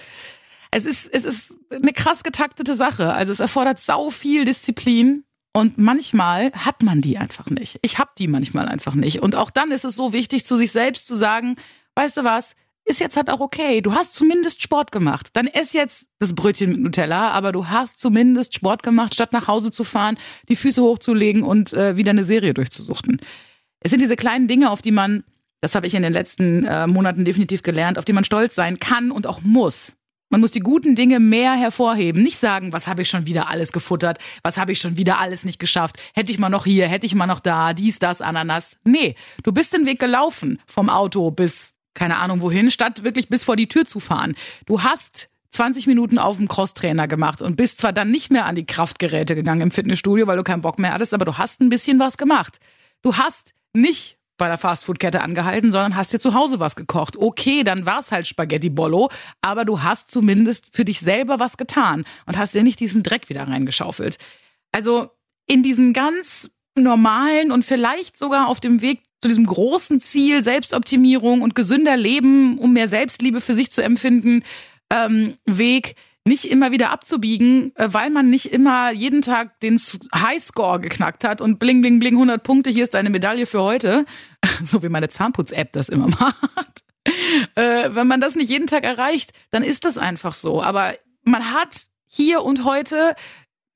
Es 0.72 0.84
ist, 0.84 1.06
es 1.14 1.24
ist 1.24 1.54
eine 1.70 1.92
krass 1.92 2.24
getaktete 2.24 2.74
Sache. 2.74 3.12
Also 3.12 3.32
es 3.32 3.38
erfordert 3.38 3.78
sau 3.78 4.10
viel 4.10 4.44
Disziplin 4.44 5.22
und 5.52 5.78
manchmal 5.78 6.50
hat 6.52 6.82
man 6.82 7.00
die 7.00 7.18
einfach 7.18 7.46
nicht. 7.46 7.78
Ich 7.82 8.00
habe 8.00 8.10
die 8.18 8.26
manchmal 8.26 8.66
einfach 8.66 8.94
nicht. 8.94 9.22
Und 9.22 9.36
auch 9.36 9.50
dann 9.52 9.70
ist 9.70 9.84
es 9.84 9.94
so 9.94 10.12
wichtig, 10.12 10.44
zu 10.44 10.56
sich 10.56 10.72
selbst 10.72 11.06
zu 11.06 11.14
sagen, 11.14 11.54
weißt 11.94 12.16
du 12.16 12.24
was, 12.24 12.56
ist 12.86 13.00
jetzt 13.00 13.16
halt 13.16 13.28
auch 13.28 13.40
okay. 13.40 13.80
Du 13.80 13.94
hast 13.94 14.14
zumindest 14.14 14.62
Sport 14.62 14.92
gemacht. 14.92 15.28
Dann 15.32 15.48
ess 15.48 15.72
jetzt 15.72 16.06
das 16.20 16.34
Brötchen 16.34 16.70
mit 16.70 16.80
Nutella, 16.80 17.30
aber 17.32 17.52
du 17.52 17.68
hast 17.68 17.98
zumindest 17.98 18.54
Sport 18.54 18.82
gemacht, 18.82 19.14
statt 19.14 19.32
nach 19.32 19.48
Hause 19.48 19.70
zu 19.70 19.84
fahren, 19.84 20.16
die 20.48 20.56
Füße 20.56 20.80
hochzulegen 20.80 21.42
und 21.42 21.72
äh, 21.72 21.96
wieder 21.96 22.10
eine 22.10 22.24
Serie 22.24 22.54
durchzusuchten. 22.54 23.20
Es 23.80 23.90
sind 23.90 24.00
diese 24.00 24.16
kleinen 24.16 24.46
Dinge, 24.46 24.70
auf 24.70 24.82
die 24.82 24.92
man, 24.92 25.24
das 25.60 25.74
habe 25.74 25.86
ich 25.86 25.94
in 25.94 26.02
den 26.02 26.12
letzten 26.12 26.64
äh, 26.64 26.86
Monaten 26.86 27.24
definitiv 27.24 27.62
gelernt, 27.62 27.98
auf 27.98 28.04
die 28.04 28.12
man 28.12 28.24
stolz 28.24 28.54
sein 28.54 28.78
kann 28.78 29.10
und 29.10 29.26
auch 29.26 29.40
muss. 29.42 29.92
Man 30.28 30.40
muss 30.40 30.50
die 30.50 30.60
guten 30.60 30.96
Dinge 30.96 31.20
mehr 31.20 31.52
hervorheben. 31.52 32.22
Nicht 32.22 32.38
sagen, 32.38 32.72
was 32.72 32.88
habe 32.88 33.02
ich 33.02 33.10
schon 33.10 33.26
wieder 33.26 33.48
alles 33.48 33.70
gefuttert, 33.72 34.18
was 34.42 34.58
habe 34.58 34.72
ich 34.72 34.80
schon 34.80 34.96
wieder 34.96 35.20
alles 35.20 35.44
nicht 35.44 35.60
geschafft, 35.60 35.96
hätte 36.14 36.32
ich 36.32 36.38
mal 36.38 36.48
noch 36.48 36.64
hier, 36.64 36.88
hätte 36.88 37.06
ich 37.06 37.14
mal 37.14 37.26
noch 37.26 37.40
da, 37.40 37.74
dies, 37.74 37.98
das, 37.98 38.20
Ananas. 38.20 38.76
Nee, 38.84 39.14
du 39.44 39.52
bist 39.52 39.72
den 39.72 39.86
Weg 39.86 40.00
gelaufen 40.00 40.60
vom 40.66 40.88
Auto 40.88 41.30
bis 41.30 41.75
keine 41.96 42.18
Ahnung 42.18 42.40
wohin, 42.40 42.70
statt 42.70 43.02
wirklich 43.02 43.28
bis 43.28 43.42
vor 43.42 43.56
die 43.56 43.68
Tür 43.68 43.84
zu 43.84 43.98
fahren. 43.98 44.36
Du 44.66 44.82
hast 44.82 45.28
20 45.50 45.86
Minuten 45.86 46.18
auf 46.18 46.36
dem 46.36 46.48
Crosstrainer 46.48 47.08
gemacht 47.08 47.42
und 47.42 47.56
bist 47.56 47.78
zwar 47.78 47.92
dann 47.92 48.10
nicht 48.10 48.30
mehr 48.30 48.46
an 48.46 48.54
die 48.54 48.66
Kraftgeräte 48.66 49.34
gegangen 49.34 49.62
im 49.62 49.70
Fitnessstudio, 49.70 50.26
weil 50.26 50.36
du 50.36 50.44
keinen 50.44 50.60
Bock 50.60 50.78
mehr 50.78 50.92
hattest, 50.92 51.14
aber 51.14 51.24
du 51.24 51.38
hast 51.38 51.60
ein 51.60 51.70
bisschen 51.70 51.98
was 51.98 52.16
gemacht. 52.16 52.58
Du 53.02 53.16
hast 53.16 53.54
nicht 53.72 54.18
bei 54.36 54.48
der 54.48 54.58
Fastfood-Kette 54.58 55.22
angehalten, 55.22 55.72
sondern 55.72 55.96
hast 55.96 56.12
dir 56.12 56.18
zu 56.18 56.34
Hause 56.34 56.60
was 56.60 56.76
gekocht. 56.76 57.16
Okay, 57.16 57.64
dann 57.64 57.86
war's 57.86 58.12
halt 58.12 58.26
Spaghetti 58.26 58.68
Bollo, 58.68 59.10
aber 59.40 59.64
du 59.64 59.82
hast 59.82 60.10
zumindest 60.10 60.66
für 60.72 60.84
dich 60.84 61.00
selber 61.00 61.40
was 61.40 61.56
getan 61.56 62.04
und 62.26 62.36
hast 62.36 62.54
dir 62.54 62.62
nicht 62.62 62.80
diesen 62.80 63.02
Dreck 63.02 63.30
wieder 63.30 63.48
reingeschaufelt. 63.48 64.18
Also 64.72 65.10
in 65.46 65.62
diesen 65.62 65.94
ganz 65.94 66.50
normalen 66.74 67.50
und 67.50 67.64
vielleicht 67.64 68.18
sogar 68.18 68.48
auf 68.48 68.60
dem 68.60 68.82
Weg 68.82 69.00
zu 69.20 69.28
diesem 69.28 69.46
großen 69.46 70.00
Ziel 70.00 70.42
Selbstoptimierung 70.42 71.42
und 71.42 71.54
gesünder 71.54 71.96
Leben, 71.96 72.58
um 72.58 72.72
mehr 72.72 72.88
Selbstliebe 72.88 73.40
für 73.40 73.54
sich 73.54 73.70
zu 73.70 73.82
empfinden, 73.82 74.42
ähm, 74.90 75.34
Weg 75.46 75.96
nicht 76.26 76.50
immer 76.50 76.72
wieder 76.72 76.90
abzubiegen, 76.90 77.72
äh, 77.76 77.88
weil 77.92 78.10
man 78.10 78.28
nicht 78.28 78.52
immer 78.52 78.90
jeden 78.90 79.22
Tag 79.22 79.60
den 79.60 79.80
Highscore 80.14 80.80
geknackt 80.80 81.24
hat 81.24 81.40
und 81.40 81.58
bling, 81.58 81.80
bling, 81.80 82.00
bling, 82.00 82.14
100 82.14 82.42
Punkte, 82.42 82.68
hier 82.68 82.82
ist 82.82 82.94
deine 82.94 83.10
Medaille 83.10 83.46
für 83.46 83.62
heute. 83.62 84.04
So 84.62 84.82
wie 84.82 84.88
meine 84.88 85.08
Zahnputz-App 85.08 85.72
das 85.72 85.88
immer 85.88 86.08
macht. 86.20 86.84
Äh, 87.56 87.90
wenn 87.94 88.06
man 88.06 88.20
das 88.20 88.36
nicht 88.36 88.48
jeden 88.48 88.66
Tag 88.66 88.84
erreicht, 88.84 89.32
dann 89.50 89.62
ist 89.62 89.84
das 89.84 89.98
einfach 89.98 90.34
so. 90.34 90.62
Aber 90.62 90.94
man 91.24 91.52
hat 91.52 91.86
hier 92.06 92.42
und 92.42 92.64
heute 92.64 93.14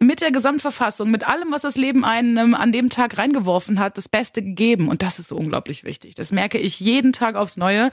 mit 0.02 0.23
der 0.23 0.33
Gesamtverfassung, 0.33 1.11
mit 1.11 1.28
allem, 1.28 1.52
was 1.52 1.62
das 1.62 1.76
Leben 1.76 2.04
einem 2.04 2.54
an 2.54 2.73
dem 2.73 2.88
Tag 2.88 3.19
reingeworfen 3.19 3.78
hat, 3.78 3.99
das 3.99 4.09
Beste 4.09 4.42
gegeben. 4.42 4.88
Und 4.88 5.02
das 5.02 5.19
ist 5.19 5.28
so 5.28 5.37
unglaublich 5.37 5.85
wichtig. 5.85 6.14
Das 6.14 6.33
merke 6.33 6.59
ich 6.59 6.80
jeden 6.80 7.12
Tag 7.12 7.37
aufs 7.37 7.59
Neue. 7.59 7.90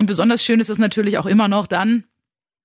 Und 0.00 0.06
besonders 0.06 0.42
schön 0.42 0.60
ist 0.60 0.70
es 0.70 0.78
natürlich 0.78 1.18
auch 1.18 1.26
immer 1.26 1.48
noch 1.48 1.66
dann, 1.66 2.04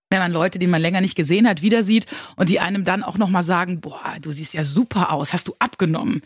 wenn 0.10 0.20
man 0.20 0.32
Leute, 0.32 0.58
die 0.58 0.67
man 0.67 0.82
länger 0.82 1.01
nicht 1.01 1.15
gesehen 1.15 1.48
hat, 1.48 1.62
wieder 1.62 1.84
sieht 1.84 2.06
und 2.38 2.48
die 2.48 2.62
einem 2.62 2.86
dann 2.86 3.03
auch 3.03 3.17
nochmal 3.17 3.44
sagen, 3.44 3.82
boah, 3.82 4.15
du 4.22 4.32
siehst 4.32 4.53
ja 4.53 4.63
super 4.63 5.12
aus, 5.12 5.34
hast 5.34 5.50
du 5.50 5.56
abgenommen. 5.60 6.22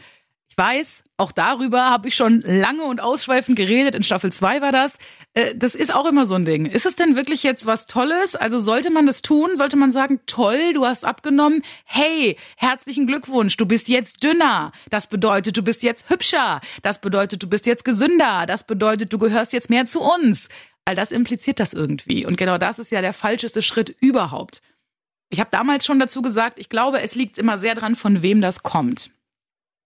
Ich 0.51 0.57
weiß, 0.57 1.05
auch 1.15 1.31
darüber 1.31 1.85
habe 1.85 2.09
ich 2.09 2.15
schon 2.15 2.41
lange 2.41 2.83
und 2.83 2.99
ausschweifend 2.99 3.55
geredet. 3.55 3.95
In 3.95 4.03
Staffel 4.03 4.33
2 4.33 4.59
war 4.59 4.73
das. 4.73 4.97
Äh, 5.33 5.55
das 5.55 5.75
ist 5.75 5.95
auch 5.95 6.05
immer 6.05 6.25
so 6.25 6.35
ein 6.35 6.43
Ding. 6.43 6.65
Ist 6.65 6.85
es 6.85 6.97
denn 6.97 7.15
wirklich 7.15 7.41
jetzt 7.43 7.65
was 7.65 7.85
Tolles? 7.85 8.35
Also 8.35 8.59
sollte 8.59 8.91
man 8.91 9.07
das 9.07 9.21
tun? 9.21 9.55
Sollte 9.55 9.77
man 9.77 9.91
sagen, 9.91 10.19
toll, 10.25 10.73
du 10.73 10.85
hast 10.85 11.05
abgenommen? 11.05 11.61
Hey, 11.85 12.35
herzlichen 12.57 13.07
Glückwunsch, 13.07 13.55
du 13.55 13.65
bist 13.65 13.87
jetzt 13.87 14.25
dünner. 14.25 14.73
Das 14.89 15.07
bedeutet, 15.07 15.55
du 15.55 15.61
bist 15.61 15.83
jetzt 15.83 16.09
hübscher. 16.09 16.59
Das 16.81 16.99
bedeutet, 16.99 17.41
du 17.41 17.47
bist 17.47 17.65
jetzt 17.65 17.85
gesünder. 17.85 18.45
Das 18.45 18.65
bedeutet, 18.65 19.13
du 19.13 19.19
gehörst 19.19 19.53
jetzt 19.53 19.69
mehr 19.69 19.85
zu 19.85 20.01
uns. 20.01 20.49
All 20.83 20.95
das 20.95 21.13
impliziert 21.13 21.61
das 21.61 21.71
irgendwie. 21.71 22.25
Und 22.25 22.35
genau 22.35 22.57
das 22.57 22.77
ist 22.77 22.91
ja 22.91 22.99
der 22.99 23.13
falscheste 23.13 23.61
Schritt 23.61 23.95
überhaupt. 24.01 24.61
Ich 25.29 25.39
habe 25.39 25.49
damals 25.49 25.85
schon 25.85 25.99
dazu 25.99 26.21
gesagt, 26.21 26.59
ich 26.59 26.67
glaube, 26.67 26.99
es 26.99 27.15
liegt 27.15 27.37
immer 27.37 27.57
sehr 27.57 27.73
dran, 27.73 27.95
von 27.95 28.21
wem 28.21 28.41
das 28.41 28.63
kommt. 28.63 29.11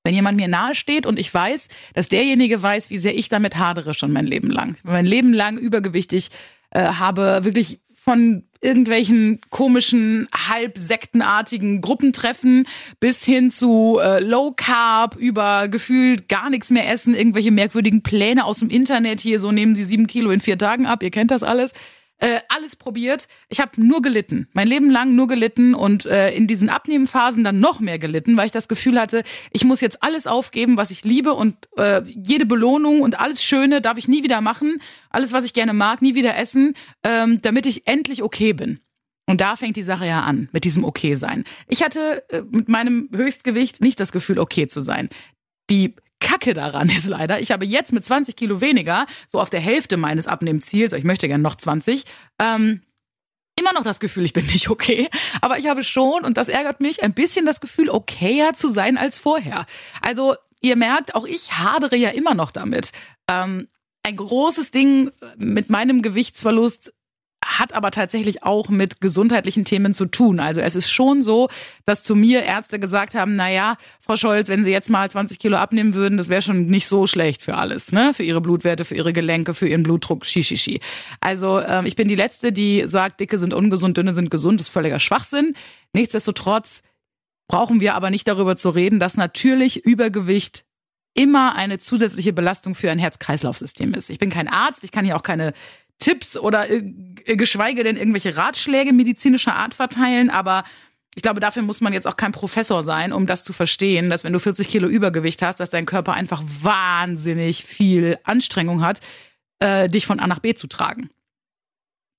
Wenn 0.06 0.14
jemand 0.14 0.38
mir 0.38 0.48
nahe 0.48 0.76
steht 0.76 1.08
und 1.08 1.18
ich 1.18 1.34
weiß, 1.34 1.68
dass 1.96 2.10
derjenige 2.10 2.62
weiß, 2.62 2.92
wie 2.92 3.00
sehr 3.00 3.18
ich 3.18 3.28
damit 3.28 3.58
hadere 3.58 3.96
schon 3.96 4.14
mein 4.14 4.28
Leben 4.28 4.52
lang. 4.52 4.78
Mein 4.84 5.08
Leben 5.08 5.34
lang 5.34 5.58
übergewichtig 5.58 6.30
äh, 6.70 6.84
habe, 6.84 7.40
wirklich 7.44 7.80
von 7.92 8.44
irgendwelchen 8.62 9.42
komischen, 9.50 10.28
halb 10.32 10.78
sektenartigen 10.78 11.82
Gruppentreffen 11.82 12.68
bis 13.00 13.26
hin 13.26 13.50
zu 13.50 14.00
äh, 14.00 14.20
Low 14.20 14.54
Carb, 14.56 15.16
über 15.16 15.68
gefühlt 15.70 16.30
gar 16.30 16.52
nichts 16.52 16.70
mehr 16.70 16.88
essen, 16.88 17.16
irgendwelche 17.16 17.50
merkwürdigen 17.50 18.04
Pläne 18.04 18.46
aus 18.46 18.60
dem 18.60 18.70
Internet 18.70 19.22
hier, 19.22 19.40
so 19.40 19.52
nehmen 19.52 19.74
sie 19.74 19.86
sieben 19.86 20.06
Kilo 20.06 20.30
in 20.30 20.40
vier 20.40 20.60
Tagen 20.60 20.86
ab, 20.86 21.02
ihr 21.02 21.10
kennt 21.10 21.32
das 21.32 21.42
alles 21.42 21.72
äh, 22.26 22.40
alles 22.50 22.76
probiert. 22.76 23.28
Ich 23.50 23.60
habe 23.60 23.80
nur 23.80 24.02
gelitten, 24.02 24.48
mein 24.54 24.68
Leben 24.68 24.90
lang 24.90 25.16
nur 25.16 25.28
gelitten 25.28 25.76
und 25.76 26.08
äh, 26.08 26.32
in 26.32 26.48
diesen 26.48 26.70
Abnehmphasen 26.70 27.44
dann 27.44 27.60
noch 27.60 27.80
mehr 27.80 28.00
gelitten, 28.00 28.36
weil 28.36 28.48
ich 28.48 28.52
das 28.52 28.68
Gefühl 28.68 29.00
hatte, 29.00 29.22
ich 29.52 29.64
muss 29.64 29.80
jetzt 29.80 30.02
alles 30.02 30.26
aufgeben, 30.26 30.76
was 30.76 30.90
ich 30.90 31.04
liebe 31.04 31.34
und 31.34 31.56
äh, 31.78 32.02
jede 32.04 32.48
Belohnung 32.48 33.02
und 33.02 33.20
alles 33.20 33.44
Schöne 33.44 33.80
darf 33.80 34.00
ich 34.00 34.08
nie 34.08 34.24
wieder 34.24 34.42
machen, 34.42 34.82
alles, 35.12 35.34
was 35.34 35.46
ich 35.46 35.54
gerne 35.54 35.74
mag, 35.74 36.02
nie 36.02 36.16
wieder 36.16 36.36
essen, 36.36 36.74
ähm, 37.04 37.42
damit 37.44 37.68
ich 37.68 37.86
endlich 37.86 38.24
okay 38.24 38.54
bin. 38.54 38.80
Und 39.28 39.40
da 39.40 39.56
fängt 39.56 39.76
die 39.76 39.84
Sache 39.84 40.08
ja 40.08 40.22
an, 40.22 40.50
mit 40.52 40.64
diesem 40.64 40.84
Okay 40.84 41.14
sein. 41.14 41.44
Ich 41.68 41.84
hatte 41.84 42.24
äh, 42.32 42.42
mit 42.50 42.70
meinem 42.70 43.08
Höchstgewicht 43.14 43.82
nicht 43.82 44.00
das 44.00 44.12
Gefühl, 44.12 44.40
okay 44.40 44.66
zu 44.66 44.82
sein. 44.82 45.10
Die 45.70 45.96
Kacke 46.26 46.56
daran 46.56 46.90
ist 46.90 47.06
leider, 47.06 47.40
ich 47.40 47.52
habe 47.52 47.66
jetzt 47.66 47.94
mit 47.94 48.04
20 48.04 48.36
Kilo 48.36 48.60
weniger, 48.60 49.06
so 49.28 49.40
auf 49.40 49.52
der 49.52 49.60
Hälfte 49.60 49.96
meines 49.96 50.26
Abnehmziels, 50.26 50.92
ich 50.94 51.04
möchte 51.04 51.28
gerne 51.28 51.44
noch 51.44 51.56
20, 51.56 52.04
ähm, 52.40 52.82
immer 53.60 53.74
noch 53.74 53.84
das 53.84 54.00
Gefühl, 54.00 54.26
ich 54.26 54.34
bin 54.34 54.46
nicht 54.48 54.70
okay. 54.70 55.08
Aber 55.42 55.60
ich 55.60 55.68
habe 55.68 55.84
schon, 55.84 56.26
und 56.26 56.38
das 56.38 56.50
ärgert 56.50 56.82
mich, 56.82 57.04
ein 57.04 57.14
bisschen 57.14 57.46
das 57.46 57.62
Gefühl, 57.62 57.90
okayer 57.90 58.54
zu 58.56 58.68
sein 58.68 58.98
als 58.98 59.20
vorher. 59.20 59.66
Also 60.02 60.36
ihr 60.62 60.76
merkt, 60.76 61.14
auch 61.14 61.26
ich 61.26 61.54
hadere 61.54 61.96
ja 61.96 62.10
immer 62.10 62.34
noch 62.34 62.50
damit. 62.50 62.92
Ähm, 63.30 63.68
ein 64.04 64.16
großes 64.16 64.72
Ding 64.72 65.12
mit 65.38 65.70
meinem 65.70 66.02
Gewichtsverlust 66.02 66.94
hat 67.46 67.74
aber 67.74 67.92
tatsächlich 67.92 68.44
auch 68.44 68.70
mit 68.70 69.02
gesundheitlichen 69.02 69.66
Themen 69.66 69.94
zu 69.94 70.08
tun. 70.08 70.40
Also 70.40 70.62
es 70.62 70.76
ist 70.76 70.90
schon 70.90 71.22
so, 71.22 71.48
dass 71.86 72.04
zu 72.04 72.16
mir 72.16 72.44
Ärzte 72.44 72.80
gesagt 72.80 73.14
haben, 73.14 73.36
na 73.36 73.50
ja, 73.52 73.78
Frau 74.02 74.16
Scholz, 74.16 74.50
wenn 74.50 74.64
Sie 74.64 74.72
jetzt 74.72 74.90
mal 74.90 75.10
20 75.10 75.38
Kilo 75.38 75.58
abnehmen 75.58 75.94
würden, 75.94 76.18
das 76.18 76.28
wäre 76.30 76.42
schon 76.42 76.66
nicht 76.66 76.88
so 76.88 77.06
schlecht 77.06 77.44
für 77.44 77.56
alles, 77.56 77.92
ne? 77.92 78.14
Für 78.14 78.24
Ihre 78.24 78.42
Blutwerte, 78.42 78.84
für 78.84 78.96
Ihre 78.96 79.14
Gelenke, 79.14 79.54
für 79.54 79.68
Ihren 79.68 79.84
Blutdruck, 79.84 80.26
shishishi. 80.26 80.82
Also 81.22 81.60
ähm, 81.62 81.86
ich 81.86 81.96
bin 81.96 82.08
die 82.08 82.16
Letzte, 82.16 82.52
die 82.52 82.84
sagt, 82.86 83.20
Dicke 83.20 83.38
sind 83.38 83.54
ungesund, 83.54 83.96
Dünne 83.98 84.14
sind 84.14 84.32
gesund, 84.32 84.60
das 84.60 84.68
ist 84.68 84.74
völliger 84.74 85.00
Schwachsinn. 85.00 85.54
Nichtsdestotrotz 85.94 86.82
brauchen 87.48 87.80
wir 87.80 87.94
aber 87.94 88.10
nicht 88.10 88.28
darüber 88.28 88.56
zu 88.56 88.72
reden, 88.72 89.00
dass 89.00 89.18
natürlich 89.18 89.86
Übergewicht 89.86 90.66
immer 91.14 91.56
eine 91.56 91.80
zusätzliche 91.80 92.34
Belastung 92.34 92.76
für 92.76 92.92
ein 92.92 93.00
Herz-Kreislauf-System 93.00 93.94
ist. 93.94 94.10
Ich 94.10 94.20
bin 94.20 94.30
kein 94.30 94.50
Arzt, 94.50 94.84
ich 94.84 94.92
kann 94.92 95.06
hier 95.06 95.16
auch 95.16 95.24
keine 95.24 95.54
Tipps 96.00 96.38
oder 96.38 96.70
äh, 96.70 96.82
geschweige 97.36 97.84
denn 97.84 97.98
irgendwelche 97.98 98.38
Ratschläge 98.38 98.94
medizinischer 98.94 99.56
Art 99.56 99.74
verteilen, 99.74 100.30
aber 100.30 100.64
ich 101.16 101.24
glaube, 101.24 101.40
dafür 101.40 101.62
muss 101.62 101.80
man 101.80 101.94
jetzt 101.94 102.08
auch 102.08 102.18
kein 102.18 102.34
Professor 102.34 102.84
sein, 102.84 103.14
um 103.14 103.26
das 103.26 103.44
zu 103.44 103.54
verstehen, 103.54 104.10
dass 104.10 104.26
wenn 104.26 104.34
du 104.34 104.40
40 104.40 104.68
Kilo 104.68 104.88
Übergewicht 104.88 105.42
hast, 105.42 105.62
dass 105.62 105.70
dein 105.70 105.86
Körper 105.86 106.14
einfach 106.14 106.44
wahnsinnig 106.62 107.64
viel 107.64 108.18
Anstrengung 108.24 108.82
hat, 108.82 109.00
äh, 109.60 109.90
dich 109.90 110.06
von 110.06 110.20
A 110.20 110.28
nach 110.28 110.40
B 110.40 110.54
zu 110.54 110.68
tragen. 110.68 111.10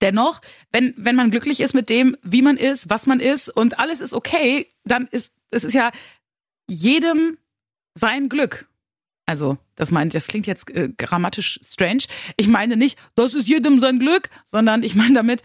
Dennoch, 0.01 0.41
wenn, 0.73 0.95
wenn 0.97 1.15
man 1.15 1.31
glücklich 1.31 1.61
ist 1.61 1.75
mit 1.75 1.91
dem, 1.91 2.17
wie 2.23 2.43
man 2.43 2.57
ist, 2.57 2.89
was 2.89 3.07
man 3.07 3.21
ist 3.21 3.49
und 3.49 3.79
alles 3.79 4.01
ist 4.01 4.15
okay, 4.15 4.69
dann 4.85 5.07
ist 5.07 5.33
es 5.51 5.65
ist 5.65 5.75
ja 5.75 5.91
jedem 6.69 7.39
sein 7.95 8.29
Glück. 8.29 8.69
Also, 9.27 9.59
das 9.75 9.91
meint, 9.91 10.15
das 10.15 10.29
klingt 10.29 10.47
jetzt 10.47 10.71
äh, 10.71 10.89
grammatisch 10.97 11.61
strange. 11.65 12.05
Ich 12.37 12.47
meine 12.47 12.77
nicht, 12.77 12.97
das 13.17 13.35
ist 13.35 13.49
jedem 13.49 13.81
sein 13.81 13.99
Glück, 13.99 14.31
sondern 14.45 14.85
ich 14.85 14.95
meine 14.95 15.15
damit, 15.15 15.43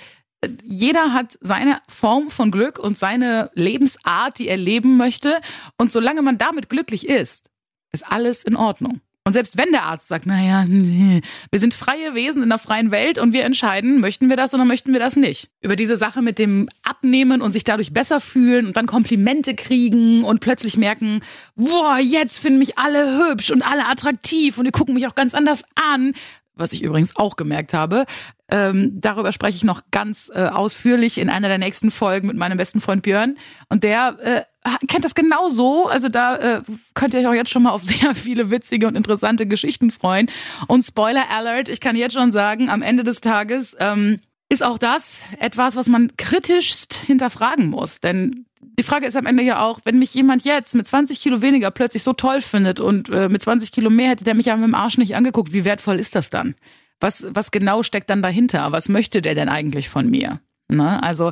jeder 0.63 1.13
hat 1.13 1.37
seine 1.41 1.81
Form 1.87 2.29
von 2.29 2.51
Glück 2.51 2.79
und 2.79 2.97
seine 2.97 3.51
Lebensart, 3.53 4.39
die 4.39 4.47
er 4.47 4.57
leben 4.57 4.97
möchte. 4.97 5.39
Und 5.77 5.91
solange 5.91 6.21
man 6.21 6.37
damit 6.37 6.69
glücklich 6.69 7.07
ist, 7.07 7.49
ist 7.91 8.11
alles 8.11 8.43
in 8.43 8.55
Ordnung. 8.55 9.01
Und 9.23 9.33
selbst 9.33 9.55
wenn 9.55 9.71
der 9.71 9.83
Arzt 9.83 10.07
sagt, 10.07 10.25
naja, 10.25 10.65
wir 10.67 11.59
sind 11.59 11.75
freie 11.75 12.15
Wesen 12.15 12.41
in 12.41 12.49
der 12.49 12.57
freien 12.57 12.89
Welt 12.89 13.19
und 13.19 13.33
wir 13.33 13.45
entscheiden, 13.45 13.99
möchten 14.01 14.29
wir 14.29 14.35
das 14.35 14.53
oder 14.55 14.65
möchten 14.65 14.93
wir 14.93 14.99
das 14.99 15.15
nicht. 15.15 15.49
Über 15.61 15.75
diese 15.75 15.95
Sache 15.95 16.23
mit 16.23 16.39
dem 16.39 16.67
Abnehmen 16.81 17.41
und 17.41 17.51
sich 17.51 17.63
dadurch 17.63 17.93
besser 17.93 18.19
fühlen 18.19 18.65
und 18.65 18.77
dann 18.77 18.87
Komplimente 18.87 19.53
kriegen 19.53 20.23
und 20.23 20.39
plötzlich 20.39 20.75
merken, 20.75 21.21
boah, 21.55 21.99
jetzt 21.99 22.39
finden 22.39 22.57
mich 22.57 22.79
alle 22.79 23.29
hübsch 23.29 23.51
und 23.51 23.61
alle 23.61 23.85
attraktiv 23.85 24.57
und 24.57 24.65
die 24.65 24.71
gucken 24.71 24.95
mich 24.95 25.05
auch 25.05 25.15
ganz 25.15 25.35
anders 25.35 25.63
an 25.75 26.13
was 26.53 26.73
ich 26.73 26.83
übrigens 26.83 27.15
auch 27.15 27.35
gemerkt 27.35 27.73
habe. 27.73 28.05
Ähm, 28.49 28.91
darüber 29.01 29.31
spreche 29.31 29.55
ich 29.55 29.63
noch 29.63 29.81
ganz 29.91 30.29
äh, 30.33 30.43
ausführlich 30.43 31.17
in 31.17 31.29
einer 31.29 31.47
der 31.47 31.57
nächsten 31.57 31.91
Folgen 31.91 32.27
mit 32.27 32.37
meinem 32.37 32.57
besten 32.57 32.81
Freund 32.81 33.01
Björn. 33.01 33.37
Und 33.69 33.83
der 33.83 34.17
äh, 34.21 34.41
kennt 34.87 35.05
das 35.05 35.15
genau 35.15 35.49
so. 35.49 35.87
Also 35.87 36.07
da 36.07 36.35
äh, 36.35 36.61
könnt 36.93 37.13
ihr 37.13 37.21
euch 37.21 37.27
auch 37.27 37.33
jetzt 37.33 37.49
schon 37.49 37.63
mal 37.63 37.71
auf 37.71 37.83
sehr 37.85 38.15
viele 38.15 38.51
witzige 38.51 38.87
und 38.87 38.95
interessante 38.95 39.45
Geschichten 39.45 39.91
freuen. 39.91 40.29
Und 40.67 40.83
Spoiler 40.83 41.29
Alert, 41.29 41.69
ich 41.69 41.79
kann 41.79 41.95
jetzt 41.95 42.13
schon 42.13 42.31
sagen, 42.31 42.69
am 42.69 42.81
Ende 42.81 43.03
des 43.03 43.21
Tages 43.21 43.75
ähm, 43.79 44.19
ist 44.49 44.63
auch 44.63 44.77
das 44.77 45.23
etwas, 45.39 45.75
was 45.75 45.87
man 45.87 46.11
kritischst 46.17 46.95
hinterfragen 46.95 47.69
muss. 47.69 48.01
Denn 48.01 48.45
die 48.77 48.83
Frage 48.83 49.07
ist 49.07 49.15
am 49.15 49.25
Ende 49.25 49.43
ja 49.43 49.61
auch, 49.61 49.79
wenn 49.85 49.97
mich 49.99 50.13
jemand 50.13 50.43
jetzt 50.43 50.75
mit 50.75 50.87
20 50.87 51.19
Kilo 51.19 51.41
weniger 51.41 51.71
plötzlich 51.71 52.03
so 52.03 52.13
toll 52.13 52.41
findet 52.41 52.79
und 52.79 53.09
äh, 53.09 53.29
mit 53.29 53.41
20 53.41 53.71
Kilo 53.71 53.89
mehr 53.89 54.09
hätte 54.09 54.23
der 54.23 54.35
mich 54.35 54.47
ja 54.47 54.55
mit 54.55 54.67
dem 54.67 54.75
Arsch 54.75 54.97
nicht 54.97 55.15
angeguckt, 55.15 55.53
wie 55.53 55.65
wertvoll 55.65 55.99
ist 55.99 56.15
das 56.15 56.29
dann? 56.29 56.55
Was, 56.99 57.27
was 57.31 57.51
genau 57.51 57.81
steckt 57.81 58.09
dann 58.09 58.21
dahinter? 58.21 58.71
Was 58.71 58.89
möchte 58.89 59.21
der 59.21 59.35
denn 59.35 59.49
eigentlich 59.49 59.89
von 59.89 60.09
mir? 60.09 60.39
Ne? 60.67 61.01
Also 61.01 61.31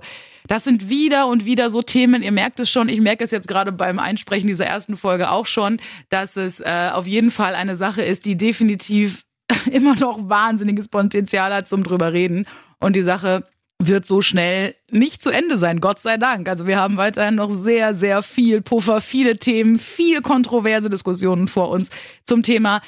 das 0.49 0.63
sind 0.63 0.89
wieder 0.89 1.27
und 1.27 1.45
wieder 1.45 1.69
so 1.69 1.83
Themen. 1.83 2.23
Ihr 2.23 2.31
merkt 2.31 2.59
es 2.59 2.71
schon. 2.71 2.89
Ich 2.89 2.99
merke 2.99 3.23
es 3.23 3.29
jetzt 3.29 3.47
gerade 3.47 3.71
beim 3.71 3.99
Einsprechen 3.99 4.47
dieser 4.47 4.65
ersten 4.65 4.97
Folge 4.97 5.29
auch 5.29 5.45
schon, 5.45 5.77
dass 6.09 6.35
es 6.37 6.59
äh, 6.59 6.89
auf 6.91 7.05
jeden 7.07 7.29
Fall 7.29 7.53
eine 7.53 7.75
Sache 7.75 8.01
ist, 8.01 8.25
die 8.25 8.35
definitiv 8.35 9.25
immer 9.71 9.95
noch 9.95 10.27
wahnsinniges 10.27 10.87
Potenzial 10.87 11.53
hat 11.53 11.69
zum 11.69 11.83
drüber 11.83 12.13
reden. 12.13 12.47
Und 12.79 12.95
die 12.95 13.03
Sache 13.03 13.47
wird 13.77 14.07
so 14.07 14.23
schnell 14.23 14.75
nicht 14.89 15.21
zu 15.21 15.29
Ende 15.29 15.55
sein, 15.55 15.81
Gott 15.81 16.01
sei 16.01 16.17
Dank. 16.17 16.49
Also 16.49 16.65
wir 16.65 16.77
haben 16.77 16.97
weiterhin 16.97 17.35
noch 17.35 17.51
sehr, 17.51 17.93
sehr 17.93 18.23
viel 18.23 18.61
Puffer, 18.61 19.01
viele 19.01 19.37
Themen, 19.37 19.77
viel 19.77 20.21
kontroverse 20.21 20.89
Diskussionen 20.89 21.47
vor 21.47 21.69
uns 21.69 21.89
zum 22.25 22.41
Thema 22.41 22.81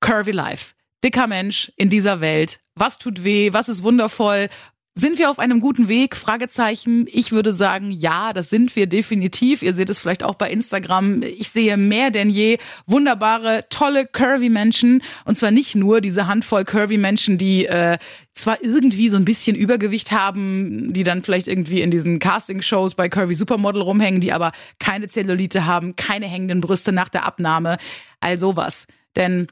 Curvy 0.00 0.32
Life. 0.32 0.72
Dicker 1.04 1.26
Mensch 1.26 1.70
in 1.76 1.90
dieser 1.90 2.20
Welt. 2.20 2.60
Was 2.74 2.98
tut 2.98 3.22
weh? 3.24 3.52
Was 3.52 3.68
ist 3.68 3.82
wundervoll? 3.82 4.48
Sind 4.94 5.18
wir 5.18 5.30
auf 5.30 5.38
einem 5.38 5.60
guten 5.60 5.88
Weg? 5.88 6.18
Fragezeichen. 6.18 7.06
Ich 7.08 7.32
würde 7.32 7.50
sagen, 7.50 7.90
ja, 7.90 8.34
das 8.34 8.50
sind 8.50 8.76
wir 8.76 8.86
definitiv. 8.86 9.62
Ihr 9.62 9.72
seht 9.72 9.88
es 9.88 9.98
vielleicht 9.98 10.22
auch 10.22 10.34
bei 10.34 10.50
Instagram. 10.50 11.22
Ich 11.22 11.48
sehe 11.48 11.78
mehr 11.78 12.10
denn 12.10 12.28
je 12.28 12.58
wunderbare, 12.86 13.64
tolle, 13.70 14.06
curvy 14.06 14.50
Menschen. 14.50 15.02
Und 15.24 15.38
zwar 15.38 15.50
nicht 15.50 15.74
nur 15.74 16.02
diese 16.02 16.26
Handvoll 16.26 16.64
curvy 16.64 16.98
Menschen, 16.98 17.38
die 17.38 17.64
äh, 17.64 17.96
zwar 18.34 18.62
irgendwie 18.62 19.08
so 19.08 19.16
ein 19.16 19.24
bisschen 19.24 19.56
Übergewicht 19.56 20.12
haben, 20.12 20.92
die 20.92 21.04
dann 21.04 21.22
vielleicht 21.22 21.48
irgendwie 21.48 21.80
in 21.80 21.90
diesen 21.90 22.18
Casting-Shows 22.18 22.94
bei 22.94 23.08
Curvy 23.08 23.32
Supermodel 23.32 23.80
rumhängen, 23.80 24.20
die 24.20 24.32
aber 24.32 24.52
keine 24.78 25.08
Zellulite 25.08 25.64
haben, 25.64 25.96
keine 25.96 26.26
hängenden 26.26 26.60
Brüste 26.60 26.92
nach 26.92 27.08
der 27.08 27.24
Abnahme. 27.24 27.78
All 28.20 28.36
sowas. 28.36 28.86
Denn 29.16 29.46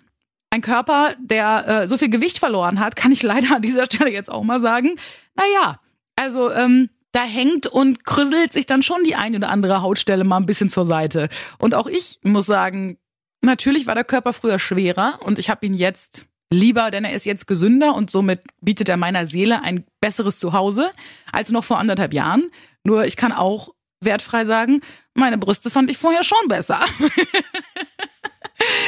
ein 0.50 0.62
Körper, 0.62 1.14
der 1.20 1.68
äh, 1.68 1.88
so 1.88 1.96
viel 1.96 2.10
Gewicht 2.10 2.38
verloren 2.38 2.80
hat, 2.80 2.96
kann 2.96 3.12
ich 3.12 3.22
leider 3.22 3.56
an 3.56 3.62
dieser 3.62 3.86
Stelle 3.86 4.10
jetzt 4.10 4.30
auch 4.30 4.42
mal 4.42 4.60
sagen. 4.60 4.96
Naja, 5.34 5.80
also 6.16 6.52
ähm, 6.52 6.90
da 7.12 7.22
hängt 7.22 7.66
und 7.66 8.04
krüsselt 8.04 8.52
sich 8.52 8.66
dann 8.66 8.82
schon 8.82 9.04
die 9.04 9.14
eine 9.14 9.38
oder 9.38 9.50
andere 9.50 9.82
Hautstelle 9.82 10.24
mal 10.24 10.36
ein 10.36 10.46
bisschen 10.46 10.70
zur 10.70 10.84
Seite. 10.84 11.28
Und 11.58 11.74
auch 11.74 11.86
ich 11.86 12.18
muss 12.22 12.46
sagen, 12.46 12.98
natürlich 13.42 13.86
war 13.86 13.94
der 13.94 14.04
Körper 14.04 14.32
früher 14.32 14.58
schwerer 14.58 15.20
und 15.24 15.38
ich 15.38 15.50
habe 15.50 15.66
ihn 15.66 15.74
jetzt 15.74 16.26
lieber, 16.52 16.90
denn 16.90 17.04
er 17.04 17.14
ist 17.14 17.26
jetzt 17.26 17.46
gesünder 17.46 17.94
und 17.94 18.10
somit 18.10 18.42
bietet 18.60 18.88
er 18.88 18.96
meiner 18.96 19.26
Seele 19.26 19.62
ein 19.62 19.84
besseres 20.00 20.38
Zuhause 20.38 20.90
als 21.32 21.50
noch 21.50 21.64
vor 21.64 21.78
anderthalb 21.78 22.12
Jahren. 22.12 22.50
Nur 22.84 23.04
ich 23.04 23.16
kann 23.16 23.32
auch 23.32 23.70
wertfrei 24.00 24.44
sagen, 24.44 24.80
meine 25.14 25.38
Brüste 25.38 25.70
fand 25.70 25.90
ich 25.90 25.98
vorher 25.98 26.24
schon 26.24 26.48
besser. 26.48 26.80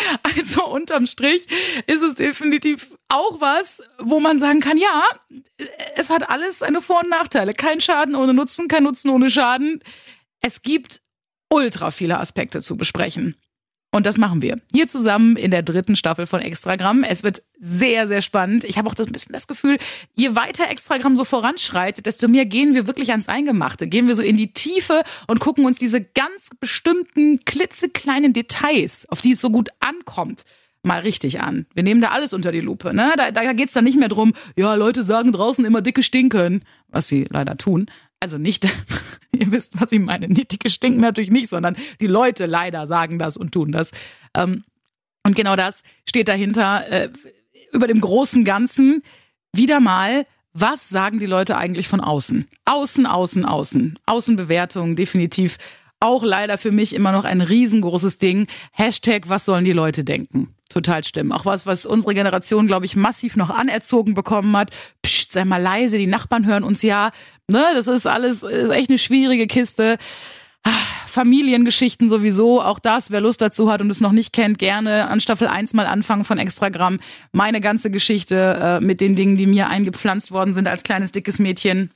Also 0.36 0.66
unterm 0.66 1.06
Strich 1.06 1.46
ist 1.86 2.02
es 2.02 2.14
definitiv 2.14 2.96
auch 3.08 3.40
was, 3.40 3.82
wo 3.98 4.20
man 4.20 4.38
sagen 4.38 4.60
kann, 4.60 4.78
ja, 4.78 5.02
es 5.96 6.10
hat 6.10 6.30
alles 6.30 6.60
seine 6.60 6.80
Vor- 6.80 7.02
und 7.02 7.10
Nachteile. 7.10 7.54
Kein 7.54 7.80
Schaden 7.80 8.14
ohne 8.14 8.34
Nutzen, 8.34 8.68
kein 8.68 8.84
Nutzen 8.84 9.10
ohne 9.10 9.30
Schaden. 9.30 9.80
Es 10.40 10.62
gibt 10.62 11.02
ultra 11.50 11.90
viele 11.90 12.18
Aspekte 12.18 12.62
zu 12.62 12.76
besprechen. 12.76 13.36
Und 13.94 14.06
das 14.06 14.16
machen 14.16 14.40
wir 14.40 14.58
hier 14.72 14.88
zusammen 14.88 15.36
in 15.36 15.50
der 15.50 15.62
dritten 15.62 15.96
Staffel 15.96 16.24
von 16.26 16.40
Extragramm. 16.40 17.04
Es 17.04 17.22
wird 17.22 17.42
sehr, 17.60 18.08
sehr 18.08 18.22
spannend. 18.22 18.64
Ich 18.64 18.78
habe 18.78 18.88
auch 18.88 18.94
ein 18.98 19.12
bisschen 19.12 19.34
das 19.34 19.46
Gefühl, 19.46 19.76
je 20.16 20.34
weiter 20.34 20.70
Extragramm 20.70 21.14
so 21.14 21.26
voranschreitet, 21.26 22.06
desto 22.06 22.26
mehr 22.26 22.46
gehen 22.46 22.74
wir 22.74 22.86
wirklich 22.86 23.10
ans 23.10 23.28
Eingemachte. 23.28 23.86
Gehen 23.86 24.08
wir 24.08 24.14
so 24.14 24.22
in 24.22 24.38
die 24.38 24.54
Tiefe 24.54 25.02
und 25.26 25.40
gucken 25.40 25.66
uns 25.66 25.78
diese 25.78 26.00
ganz 26.00 26.48
bestimmten 26.58 27.44
klitzekleinen 27.44 28.32
Details, 28.32 29.06
auf 29.10 29.20
die 29.20 29.32
es 29.32 29.42
so 29.42 29.50
gut 29.50 29.68
ankommt, 29.80 30.44
mal 30.82 31.00
richtig 31.00 31.40
an. 31.40 31.66
Wir 31.74 31.82
nehmen 31.82 32.00
da 32.00 32.08
alles 32.08 32.32
unter 32.32 32.50
die 32.50 32.60
Lupe. 32.60 32.94
Ne? 32.94 33.12
Da, 33.18 33.30
da 33.30 33.52
geht 33.52 33.68
es 33.68 33.74
dann 33.74 33.84
nicht 33.84 33.98
mehr 33.98 34.08
drum, 34.08 34.32
ja, 34.56 34.74
Leute 34.74 35.02
sagen 35.02 35.32
draußen 35.32 35.66
immer 35.66 35.82
dicke 35.82 36.02
stinken, 36.02 36.64
was 36.88 37.08
sie 37.08 37.26
leider 37.28 37.58
tun. 37.58 37.86
Also 38.22 38.38
nicht, 38.38 38.64
ihr 39.32 39.50
wisst, 39.50 39.80
was 39.80 39.90
ich 39.90 39.98
meine. 39.98 40.28
Die 40.28 40.46
dicke 40.46 40.70
stinken 40.70 41.00
natürlich 41.00 41.32
nicht, 41.32 41.48
sondern 41.48 41.76
die 42.00 42.06
Leute 42.06 42.46
leider 42.46 42.86
sagen 42.86 43.18
das 43.18 43.36
und 43.36 43.52
tun 43.52 43.72
das. 43.72 43.90
Ähm, 44.36 44.62
und 45.24 45.34
genau 45.34 45.56
das 45.56 45.82
steht 46.08 46.28
dahinter. 46.28 46.88
Äh, 46.88 47.08
über 47.72 47.88
dem 47.88 48.00
großen 48.00 48.44
Ganzen 48.44 49.02
wieder 49.52 49.80
mal, 49.80 50.26
was 50.52 50.88
sagen 50.88 51.18
die 51.18 51.26
Leute 51.26 51.56
eigentlich 51.56 51.88
von 51.88 52.00
außen? 52.00 52.46
Außen, 52.66 53.06
außen, 53.06 53.44
außen. 53.44 53.98
Außenbewertung 54.06 54.94
definitiv 54.94 55.56
auch 55.98 56.22
leider 56.22 56.58
für 56.58 56.72
mich 56.72 56.94
immer 56.94 57.12
noch 57.12 57.24
ein 57.24 57.40
riesengroßes 57.40 58.18
Ding. 58.18 58.48
Hashtag, 58.72 59.28
was 59.28 59.44
sollen 59.44 59.64
die 59.64 59.72
Leute 59.72 60.04
denken? 60.04 60.54
Total 60.68 61.04
stimmen. 61.04 61.32
Auch 61.32 61.44
was, 61.44 61.64
was 61.64 61.86
unsere 61.86 62.14
Generation, 62.14 62.66
glaube 62.66 62.86
ich, 62.86 62.96
massiv 62.96 63.36
noch 63.36 63.50
anerzogen 63.50 64.14
bekommen 64.14 64.56
hat. 64.56 64.70
Psst, 65.32 65.34
sei 65.34 65.44
mal 65.46 65.62
leise, 65.62 65.96
die 65.96 66.06
Nachbarn 66.06 66.46
hören 66.46 66.62
uns 66.62 66.82
ja. 66.82 67.10
Ne, 67.48 67.64
das 67.74 67.88
ist 67.88 68.06
alles, 68.06 68.42
ist 68.42 68.70
echt 68.70 68.90
eine 68.90 68.98
schwierige 68.98 69.46
Kiste. 69.46 69.96
Familiengeschichten 71.06 72.08
sowieso, 72.08 72.62
auch 72.62 72.78
das, 72.78 73.10
wer 73.10 73.20
Lust 73.20 73.42
dazu 73.42 73.70
hat 73.70 73.80
und 73.80 73.90
es 73.90 74.00
noch 74.00 74.12
nicht 74.12 74.32
kennt, 74.32 74.58
gerne 74.58 75.08
an 75.08 75.20
Staffel 75.20 75.48
1 75.48 75.74
mal 75.74 75.86
anfangen 75.86 76.24
von 76.24 76.38
Extragramm. 76.38 77.00
Meine 77.32 77.60
ganze 77.60 77.90
Geschichte 77.90 78.58
äh, 78.60 78.84
mit 78.84 79.00
den 79.00 79.16
Dingen, 79.16 79.36
die 79.36 79.46
mir 79.46 79.68
eingepflanzt 79.68 80.30
worden 80.30 80.54
sind 80.54 80.68
als 80.68 80.84
kleines, 80.84 81.12
dickes 81.12 81.38
Mädchen. 81.38 81.90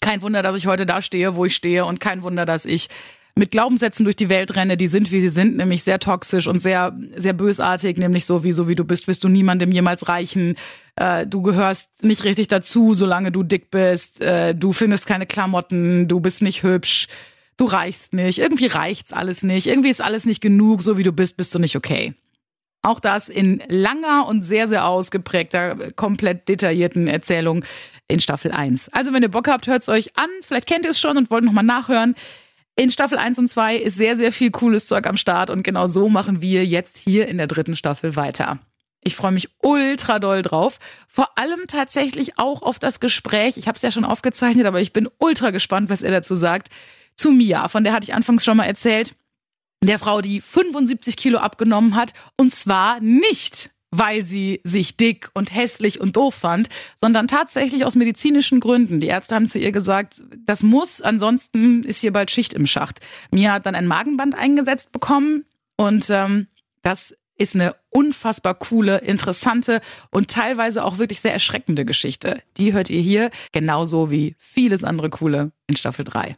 Kein 0.00 0.20
Wunder, 0.20 0.42
dass 0.42 0.56
ich 0.56 0.66
heute 0.66 0.84
da 0.84 1.00
stehe, 1.00 1.36
wo 1.36 1.44
ich 1.44 1.54
stehe 1.54 1.86
und 1.86 2.00
kein 2.00 2.22
Wunder, 2.22 2.44
dass 2.44 2.64
ich 2.64 2.88
mit 3.34 3.50
Glaubenssätzen 3.50 4.04
durch 4.04 4.16
die 4.16 4.28
Welt 4.28 4.54
renne, 4.56 4.76
die 4.76 4.88
sind, 4.88 5.10
wie 5.10 5.20
sie 5.20 5.30
sind, 5.30 5.56
nämlich 5.56 5.82
sehr 5.82 5.98
toxisch 5.98 6.46
und 6.46 6.60
sehr, 6.60 6.96
sehr 7.16 7.32
bösartig, 7.32 7.96
nämlich 7.96 8.26
so 8.26 8.44
wie 8.44 8.52
so 8.52 8.68
wie 8.68 8.74
du 8.74 8.84
bist, 8.84 9.08
wirst 9.08 9.24
du 9.24 9.28
niemandem 9.28 9.72
jemals 9.72 10.08
reichen. 10.08 10.56
Äh, 10.96 11.26
du 11.26 11.40
gehörst 11.40 12.02
nicht 12.02 12.24
richtig 12.24 12.48
dazu, 12.48 12.92
solange 12.92 13.32
du 13.32 13.42
dick 13.42 13.70
bist. 13.70 14.20
Äh, 14.20 14.54
du 14.54 14.72
findest 14.72 15.06
keine 15.06 15.26
Klamotten, 15.26 16.08
du 16.08 16.20
bist 16.20 16.42
nicht 16.42 16.62
hübsch, 16.62 17.08
du 17.56 17.64
reichst 17.64 18.12
nicht. 18.12 18.38
Irgendwie 18.38 18.66
reicht's 18.66 19.12
alles 19.12 19.42
nicht. 19.42 19.66
Irgendwie 19.66 19.90
ist 19.90 20.02
alles 20.02 20.26
nicht 20.26 20.42
genug, 20.42 20.82
so 20.82 20.98
wie 20.98 21.02
du 21.02 21.12
bist, 21.12 21.38
bist 21.38 21.54
du 21.54 21.58
nicht 21.58 21.76
okay. 21.76 22.14
Auch 22.82 22.98
das 22.98 23.28
in 23.28 23.62
langer 23.68 24.26
und 24.26 24.42
sehr, 24.42 24.66
sehr 24.66 24.86
ausgeprägter, 24.86 25.92
komplett 25.92 26.48
detaillierten 26.48 27.06
Erzählung 27.06 27.64
in 28.08 28.20
Staffel 28.20 28.50
1. 28.50 28.88
Also 28.88 29.12
wenn 29.12 29.22
ihr 29.22 29.30
Bock 29.30 29.48
habt, 29.48 29.68
hört's 29.68 29.88
euch 29.88 30.18
an. 30.18 30.28
Vielleicht 30.42 30.66
kennt 30.66 30.84
ihr 30.84 30.90
es 30.90 31.00
schon 31.00 31.16
und 31.16 31.30
wollt 31.30 31.44
nochmal 31.44 31.64
nachhören. 31.64 32.16
In 32.74 32.90
Staffel 32.90 33.18
1 33.18 33.38
und 33.38 33.48
2 33.48 33.76
ist 33.76 33.96
sehr, 33.96 34.16
sehr 34.16 34.32
viel 34.32 34.50
cooles 34.50 34.86
Zeug 34.86 35.06
am 35.06 35.16
Start 35.16 35.50
und 35.50 35.62
genau 35.62 35.88
so 35.88 36.08
machen 36.08 36.40
wir 36.40 36.64
jetzt 36.64 36.96
hier 36.96 37.28
in 37.28 37.36
der 37.36 37.46
dritten 37.46 37.76
Staffel 37.76 38.16
weiter. 38.16 38.58
Ich 39.04 39.16
freue 39.16 39.32
mich 39.32 39.50
ultra 39.60 40.18
doll 40.18 40.42
drauf. 40.42 40.78
Vor 41.08 41.36
allem 41.36 41.66
tatsächlich 41.66 42.38
auch 42.38 42.62
auf 42.62 42.78
das 42.78 43.00
Gespräch. 43.00 43.56
Ich 43.56 43.66
habe 43.66 43.76
es 43.76 43.82
ja 43.82 43.90
schon 43.90 44.04
aufgezeichnet, 44.04 44.64
aber 44.64 44.80
ich 44.80 44.92
bin 44.92 45.08
ultra 45.18 45.50
gespannt, 45.50 45.90
was 45.90 46.02
er 46.02 46.12
dazu 46.12 46.34
sagt. 46.34 46.68
Zu 47.16 47.32
Mia, 47.32 47.68
von 47.68 47.84
der 47.84 47.92
hatte 47.92 48.04
ich 48.04 48.14
anfangs 48.14 48.44
schon 48.44 48.56
mal 48.56 48.64
erzählt. 48.64 49.14
Der 49.82 49.98
Frau, 49.98 50.20
die 50.20 50.40
75 50.40 51.16
Kilo 51.16 51.38
abgenommen 51.38 51.96
hat. 51.96 52.12
Und 52.36 52.54
zwar 52.54 53.00
nicht, 53.00 53.70
weil 53.92 54.24
sie 54.24 54.60
sich 54.64 54.96
dick 54.96 55.30
und 55.34 55.54
hässlich 55.54 56.00
und 56.00 56.16
doof 56.16 56.34
fand, 56.34 56.68
sondern 56.96 57.28
tatsächlich 57.28 57.84
aus 57.84 57.94
medizinischen 57.94 58.58
Gründen. 58.58 59.00
Die 59.00 59.06
Ärzte 59.06 59.34
haben 59.34 59.46
zu 59.46 59.58
ihr 59.58 59.70
gesagt, 59.70 60.24
das 60.44 60.62
muss, 60.62 61.00
ansonsten 61.02 61.84
ist 61.84 62.00
hier 62.00 62.12
bald 62.12 62.30
Schicht 62.30 62.54
im 62.54 62.66
Schacht. 62.66 63.00
Mia 63.30 63.52
hat 63.52 63.66
dann 63.66 63.74
ein 63.74 63.86
Magenband 63.86 64.34
eingesetzt 64.34 64.90
bekommen 64.90 65.44
und 65.76 66.08
ähm, 66.10 66.48
das 66.80 67.14
ist 67.36 67.54
eine 67.54 67.74
unfassbar 67.90 68.54
coole, 68.54 68.98
interessante 68.98 69.80
und 70.10 70.28
teilweise 70.28 70.84
auch 70.84 70.98
wirklich 70.98 71.20
sehr 71.20 71.32
erschreckende 71.32 71.84
Geschichte. 71.84 72.40
Die 72.56 72.72
hört 72.72 72.88
ihr 72.88 73.00
hier, 73.00 73.30
genauso 73.52 74.10
wie 74.10 74.36
vieles 74.38 74.84
andere 74.84 75.10
coole 75.10 75.52
in 75.66 75.76
Staffel 75.76 76.04
3. 76.04 76.36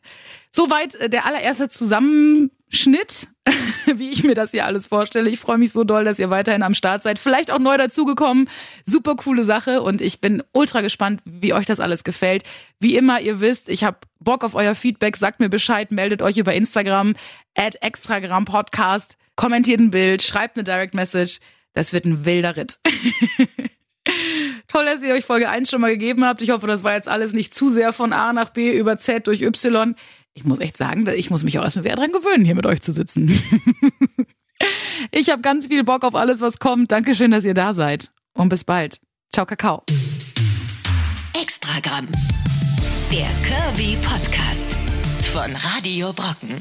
Soweit 0.51 0.95
äh, 0.97 1.11
der 1.11 1.27
allererste 1.27 1.69
Zusammenschnitt, 1.69 3.29
wie 3.97 4.11
ich 4.11 4.25
mir 4.25 4.35
das 4.35 4.51
hier 4.53 4.67
alles 4.67 4.87
vorstelle. 4.87 5.31
Ich 5.31 5.41
freue 5.41 5.59
mich 5.59 5.73
so 5.73 5.85
doll, 5.85 6.05
dass 6.05 6.19
ihr 6.19 6.31
weiterhin 6.31 6.63
am 6.63 6.75
Start 6.75 7.03
seid. 7.03 7.19
Vielleicht 7.19 7.51
auch 7.51 7.59
neu 7.59 7.77
dazugekommen. 7.77 8.49
Super 8.85 9.17
coole 9.17 9.45
Sache 9.45 9.83
und 9.83 10.01
ich 10.01 10.21
bin 10.21 10.43
ultra 10.53 10.81
gespannt, 10.81 11.21
wie 11.25 11.53
euch 11.53 11.67
das 11.67 11.81
alles 11.81 12.05
gefällt. 12.05 12.43
Wie 12.81 12.97
immer, 12.97 13.21
ihr 13.21 13.41
wisst, 13.41 13.69
ich 13.69 13.85
habe 13.85 13.99
Bock 14.21 14.45
auf 14.45 14.55
euer 14.55 14.75
Feedback. 14.75 15.17
Sagt 15.17 15.41
mir 15.41 15.49
Bescheid, 15.49 15.91
meldet 15.91 16.23
euch 16.23 16.37
über 16.37 16.55
Instagram 16.55 17.15
at 17.57 17.77
extragramm 17.83 18.45
podcast 18.45 19.17
kommentiert 19.37 19.81
ein 19.81 19.91
Bild, 19.91 20.23
schreibt 20.23 20.57
eine 20.57 20.65
Direct 20.65 20.95
Message. 20.95 21.41
Das 21.73 21.93
wird 21.93 22.05
ein 22.05 22.25
wilder 22.25 22.57
Ritt. 22.57 22.79
Toll, 24.69 24.85
dass 24.85 25.03
ihr 25.03 25.15
euch 25.15 25.25
Folge 25.25 25.49
1 25.49 25.71
schon 25.71 25.81
mal 25.81 25.91
gegeben 25.91 26.25
habt. 26.25 26.43
Ich 26.43 26.51
hoffe, 26.51 26.67
das 26.67 26.85
war 26.85 26.95
jetzt 26.95 27.09
alles 27.09 27.33
nicht 27.33 27.53
zu 27.53 27.69
sehr 27.69 27.93
von 27.93 28.13
A 28.13 28.33
nach 28.33 28.51
B 28.51 28.77
über 28.77 28.97
Z 28.99 29.27
durch 29.27 29.43
Y. 29.43 29.95
Ich 30.37 30.45
muss 30.45 30.59
echt 30.59 30.77
sagen, 30.77 31.09
ich 31.17 31.31
muss 31.31 31.45
mich 31.45 31.59
auch 31.59 31.63
erstmal 31.63 31.85
wieder 31.85 31.95
dran 31.95 32.11
gewöhnen, 32.11 32.45
hier 32.45 32.57
mit 32.57 32.67
euch 32.67 32.83
zu 32.83 32.91
sitzen. 32.91 33.29
ich 35.13 35.31
habe 35.31 35.43
ganz 35.43 35.69
viel 35.69 35.85
Bock 35.85 36.03
auf 36.03 36.17
alles, 36.17 36.41
was 36.41 36.59
kommt. 36.59 36.91
Dankeschön, 36.91 37.31
dass 37.31 37.45
ihr 37.45 37.55
da 37.55 37.73
seid. 37.73 38.11
Und 38.37 38.49
bis 38.49 38.65
bald. 38.65 39.01
Ciao, 39.33 39.47
Kakao. 39.47 39.85
Extragramm. 41.41 42.09
Der 43.13 43.29
Curvy 43.49 43.97
Podcast 44.03 44.77
von 45.33 45.51
Radio 45.73 46.13
Brocken. 46.13 46.61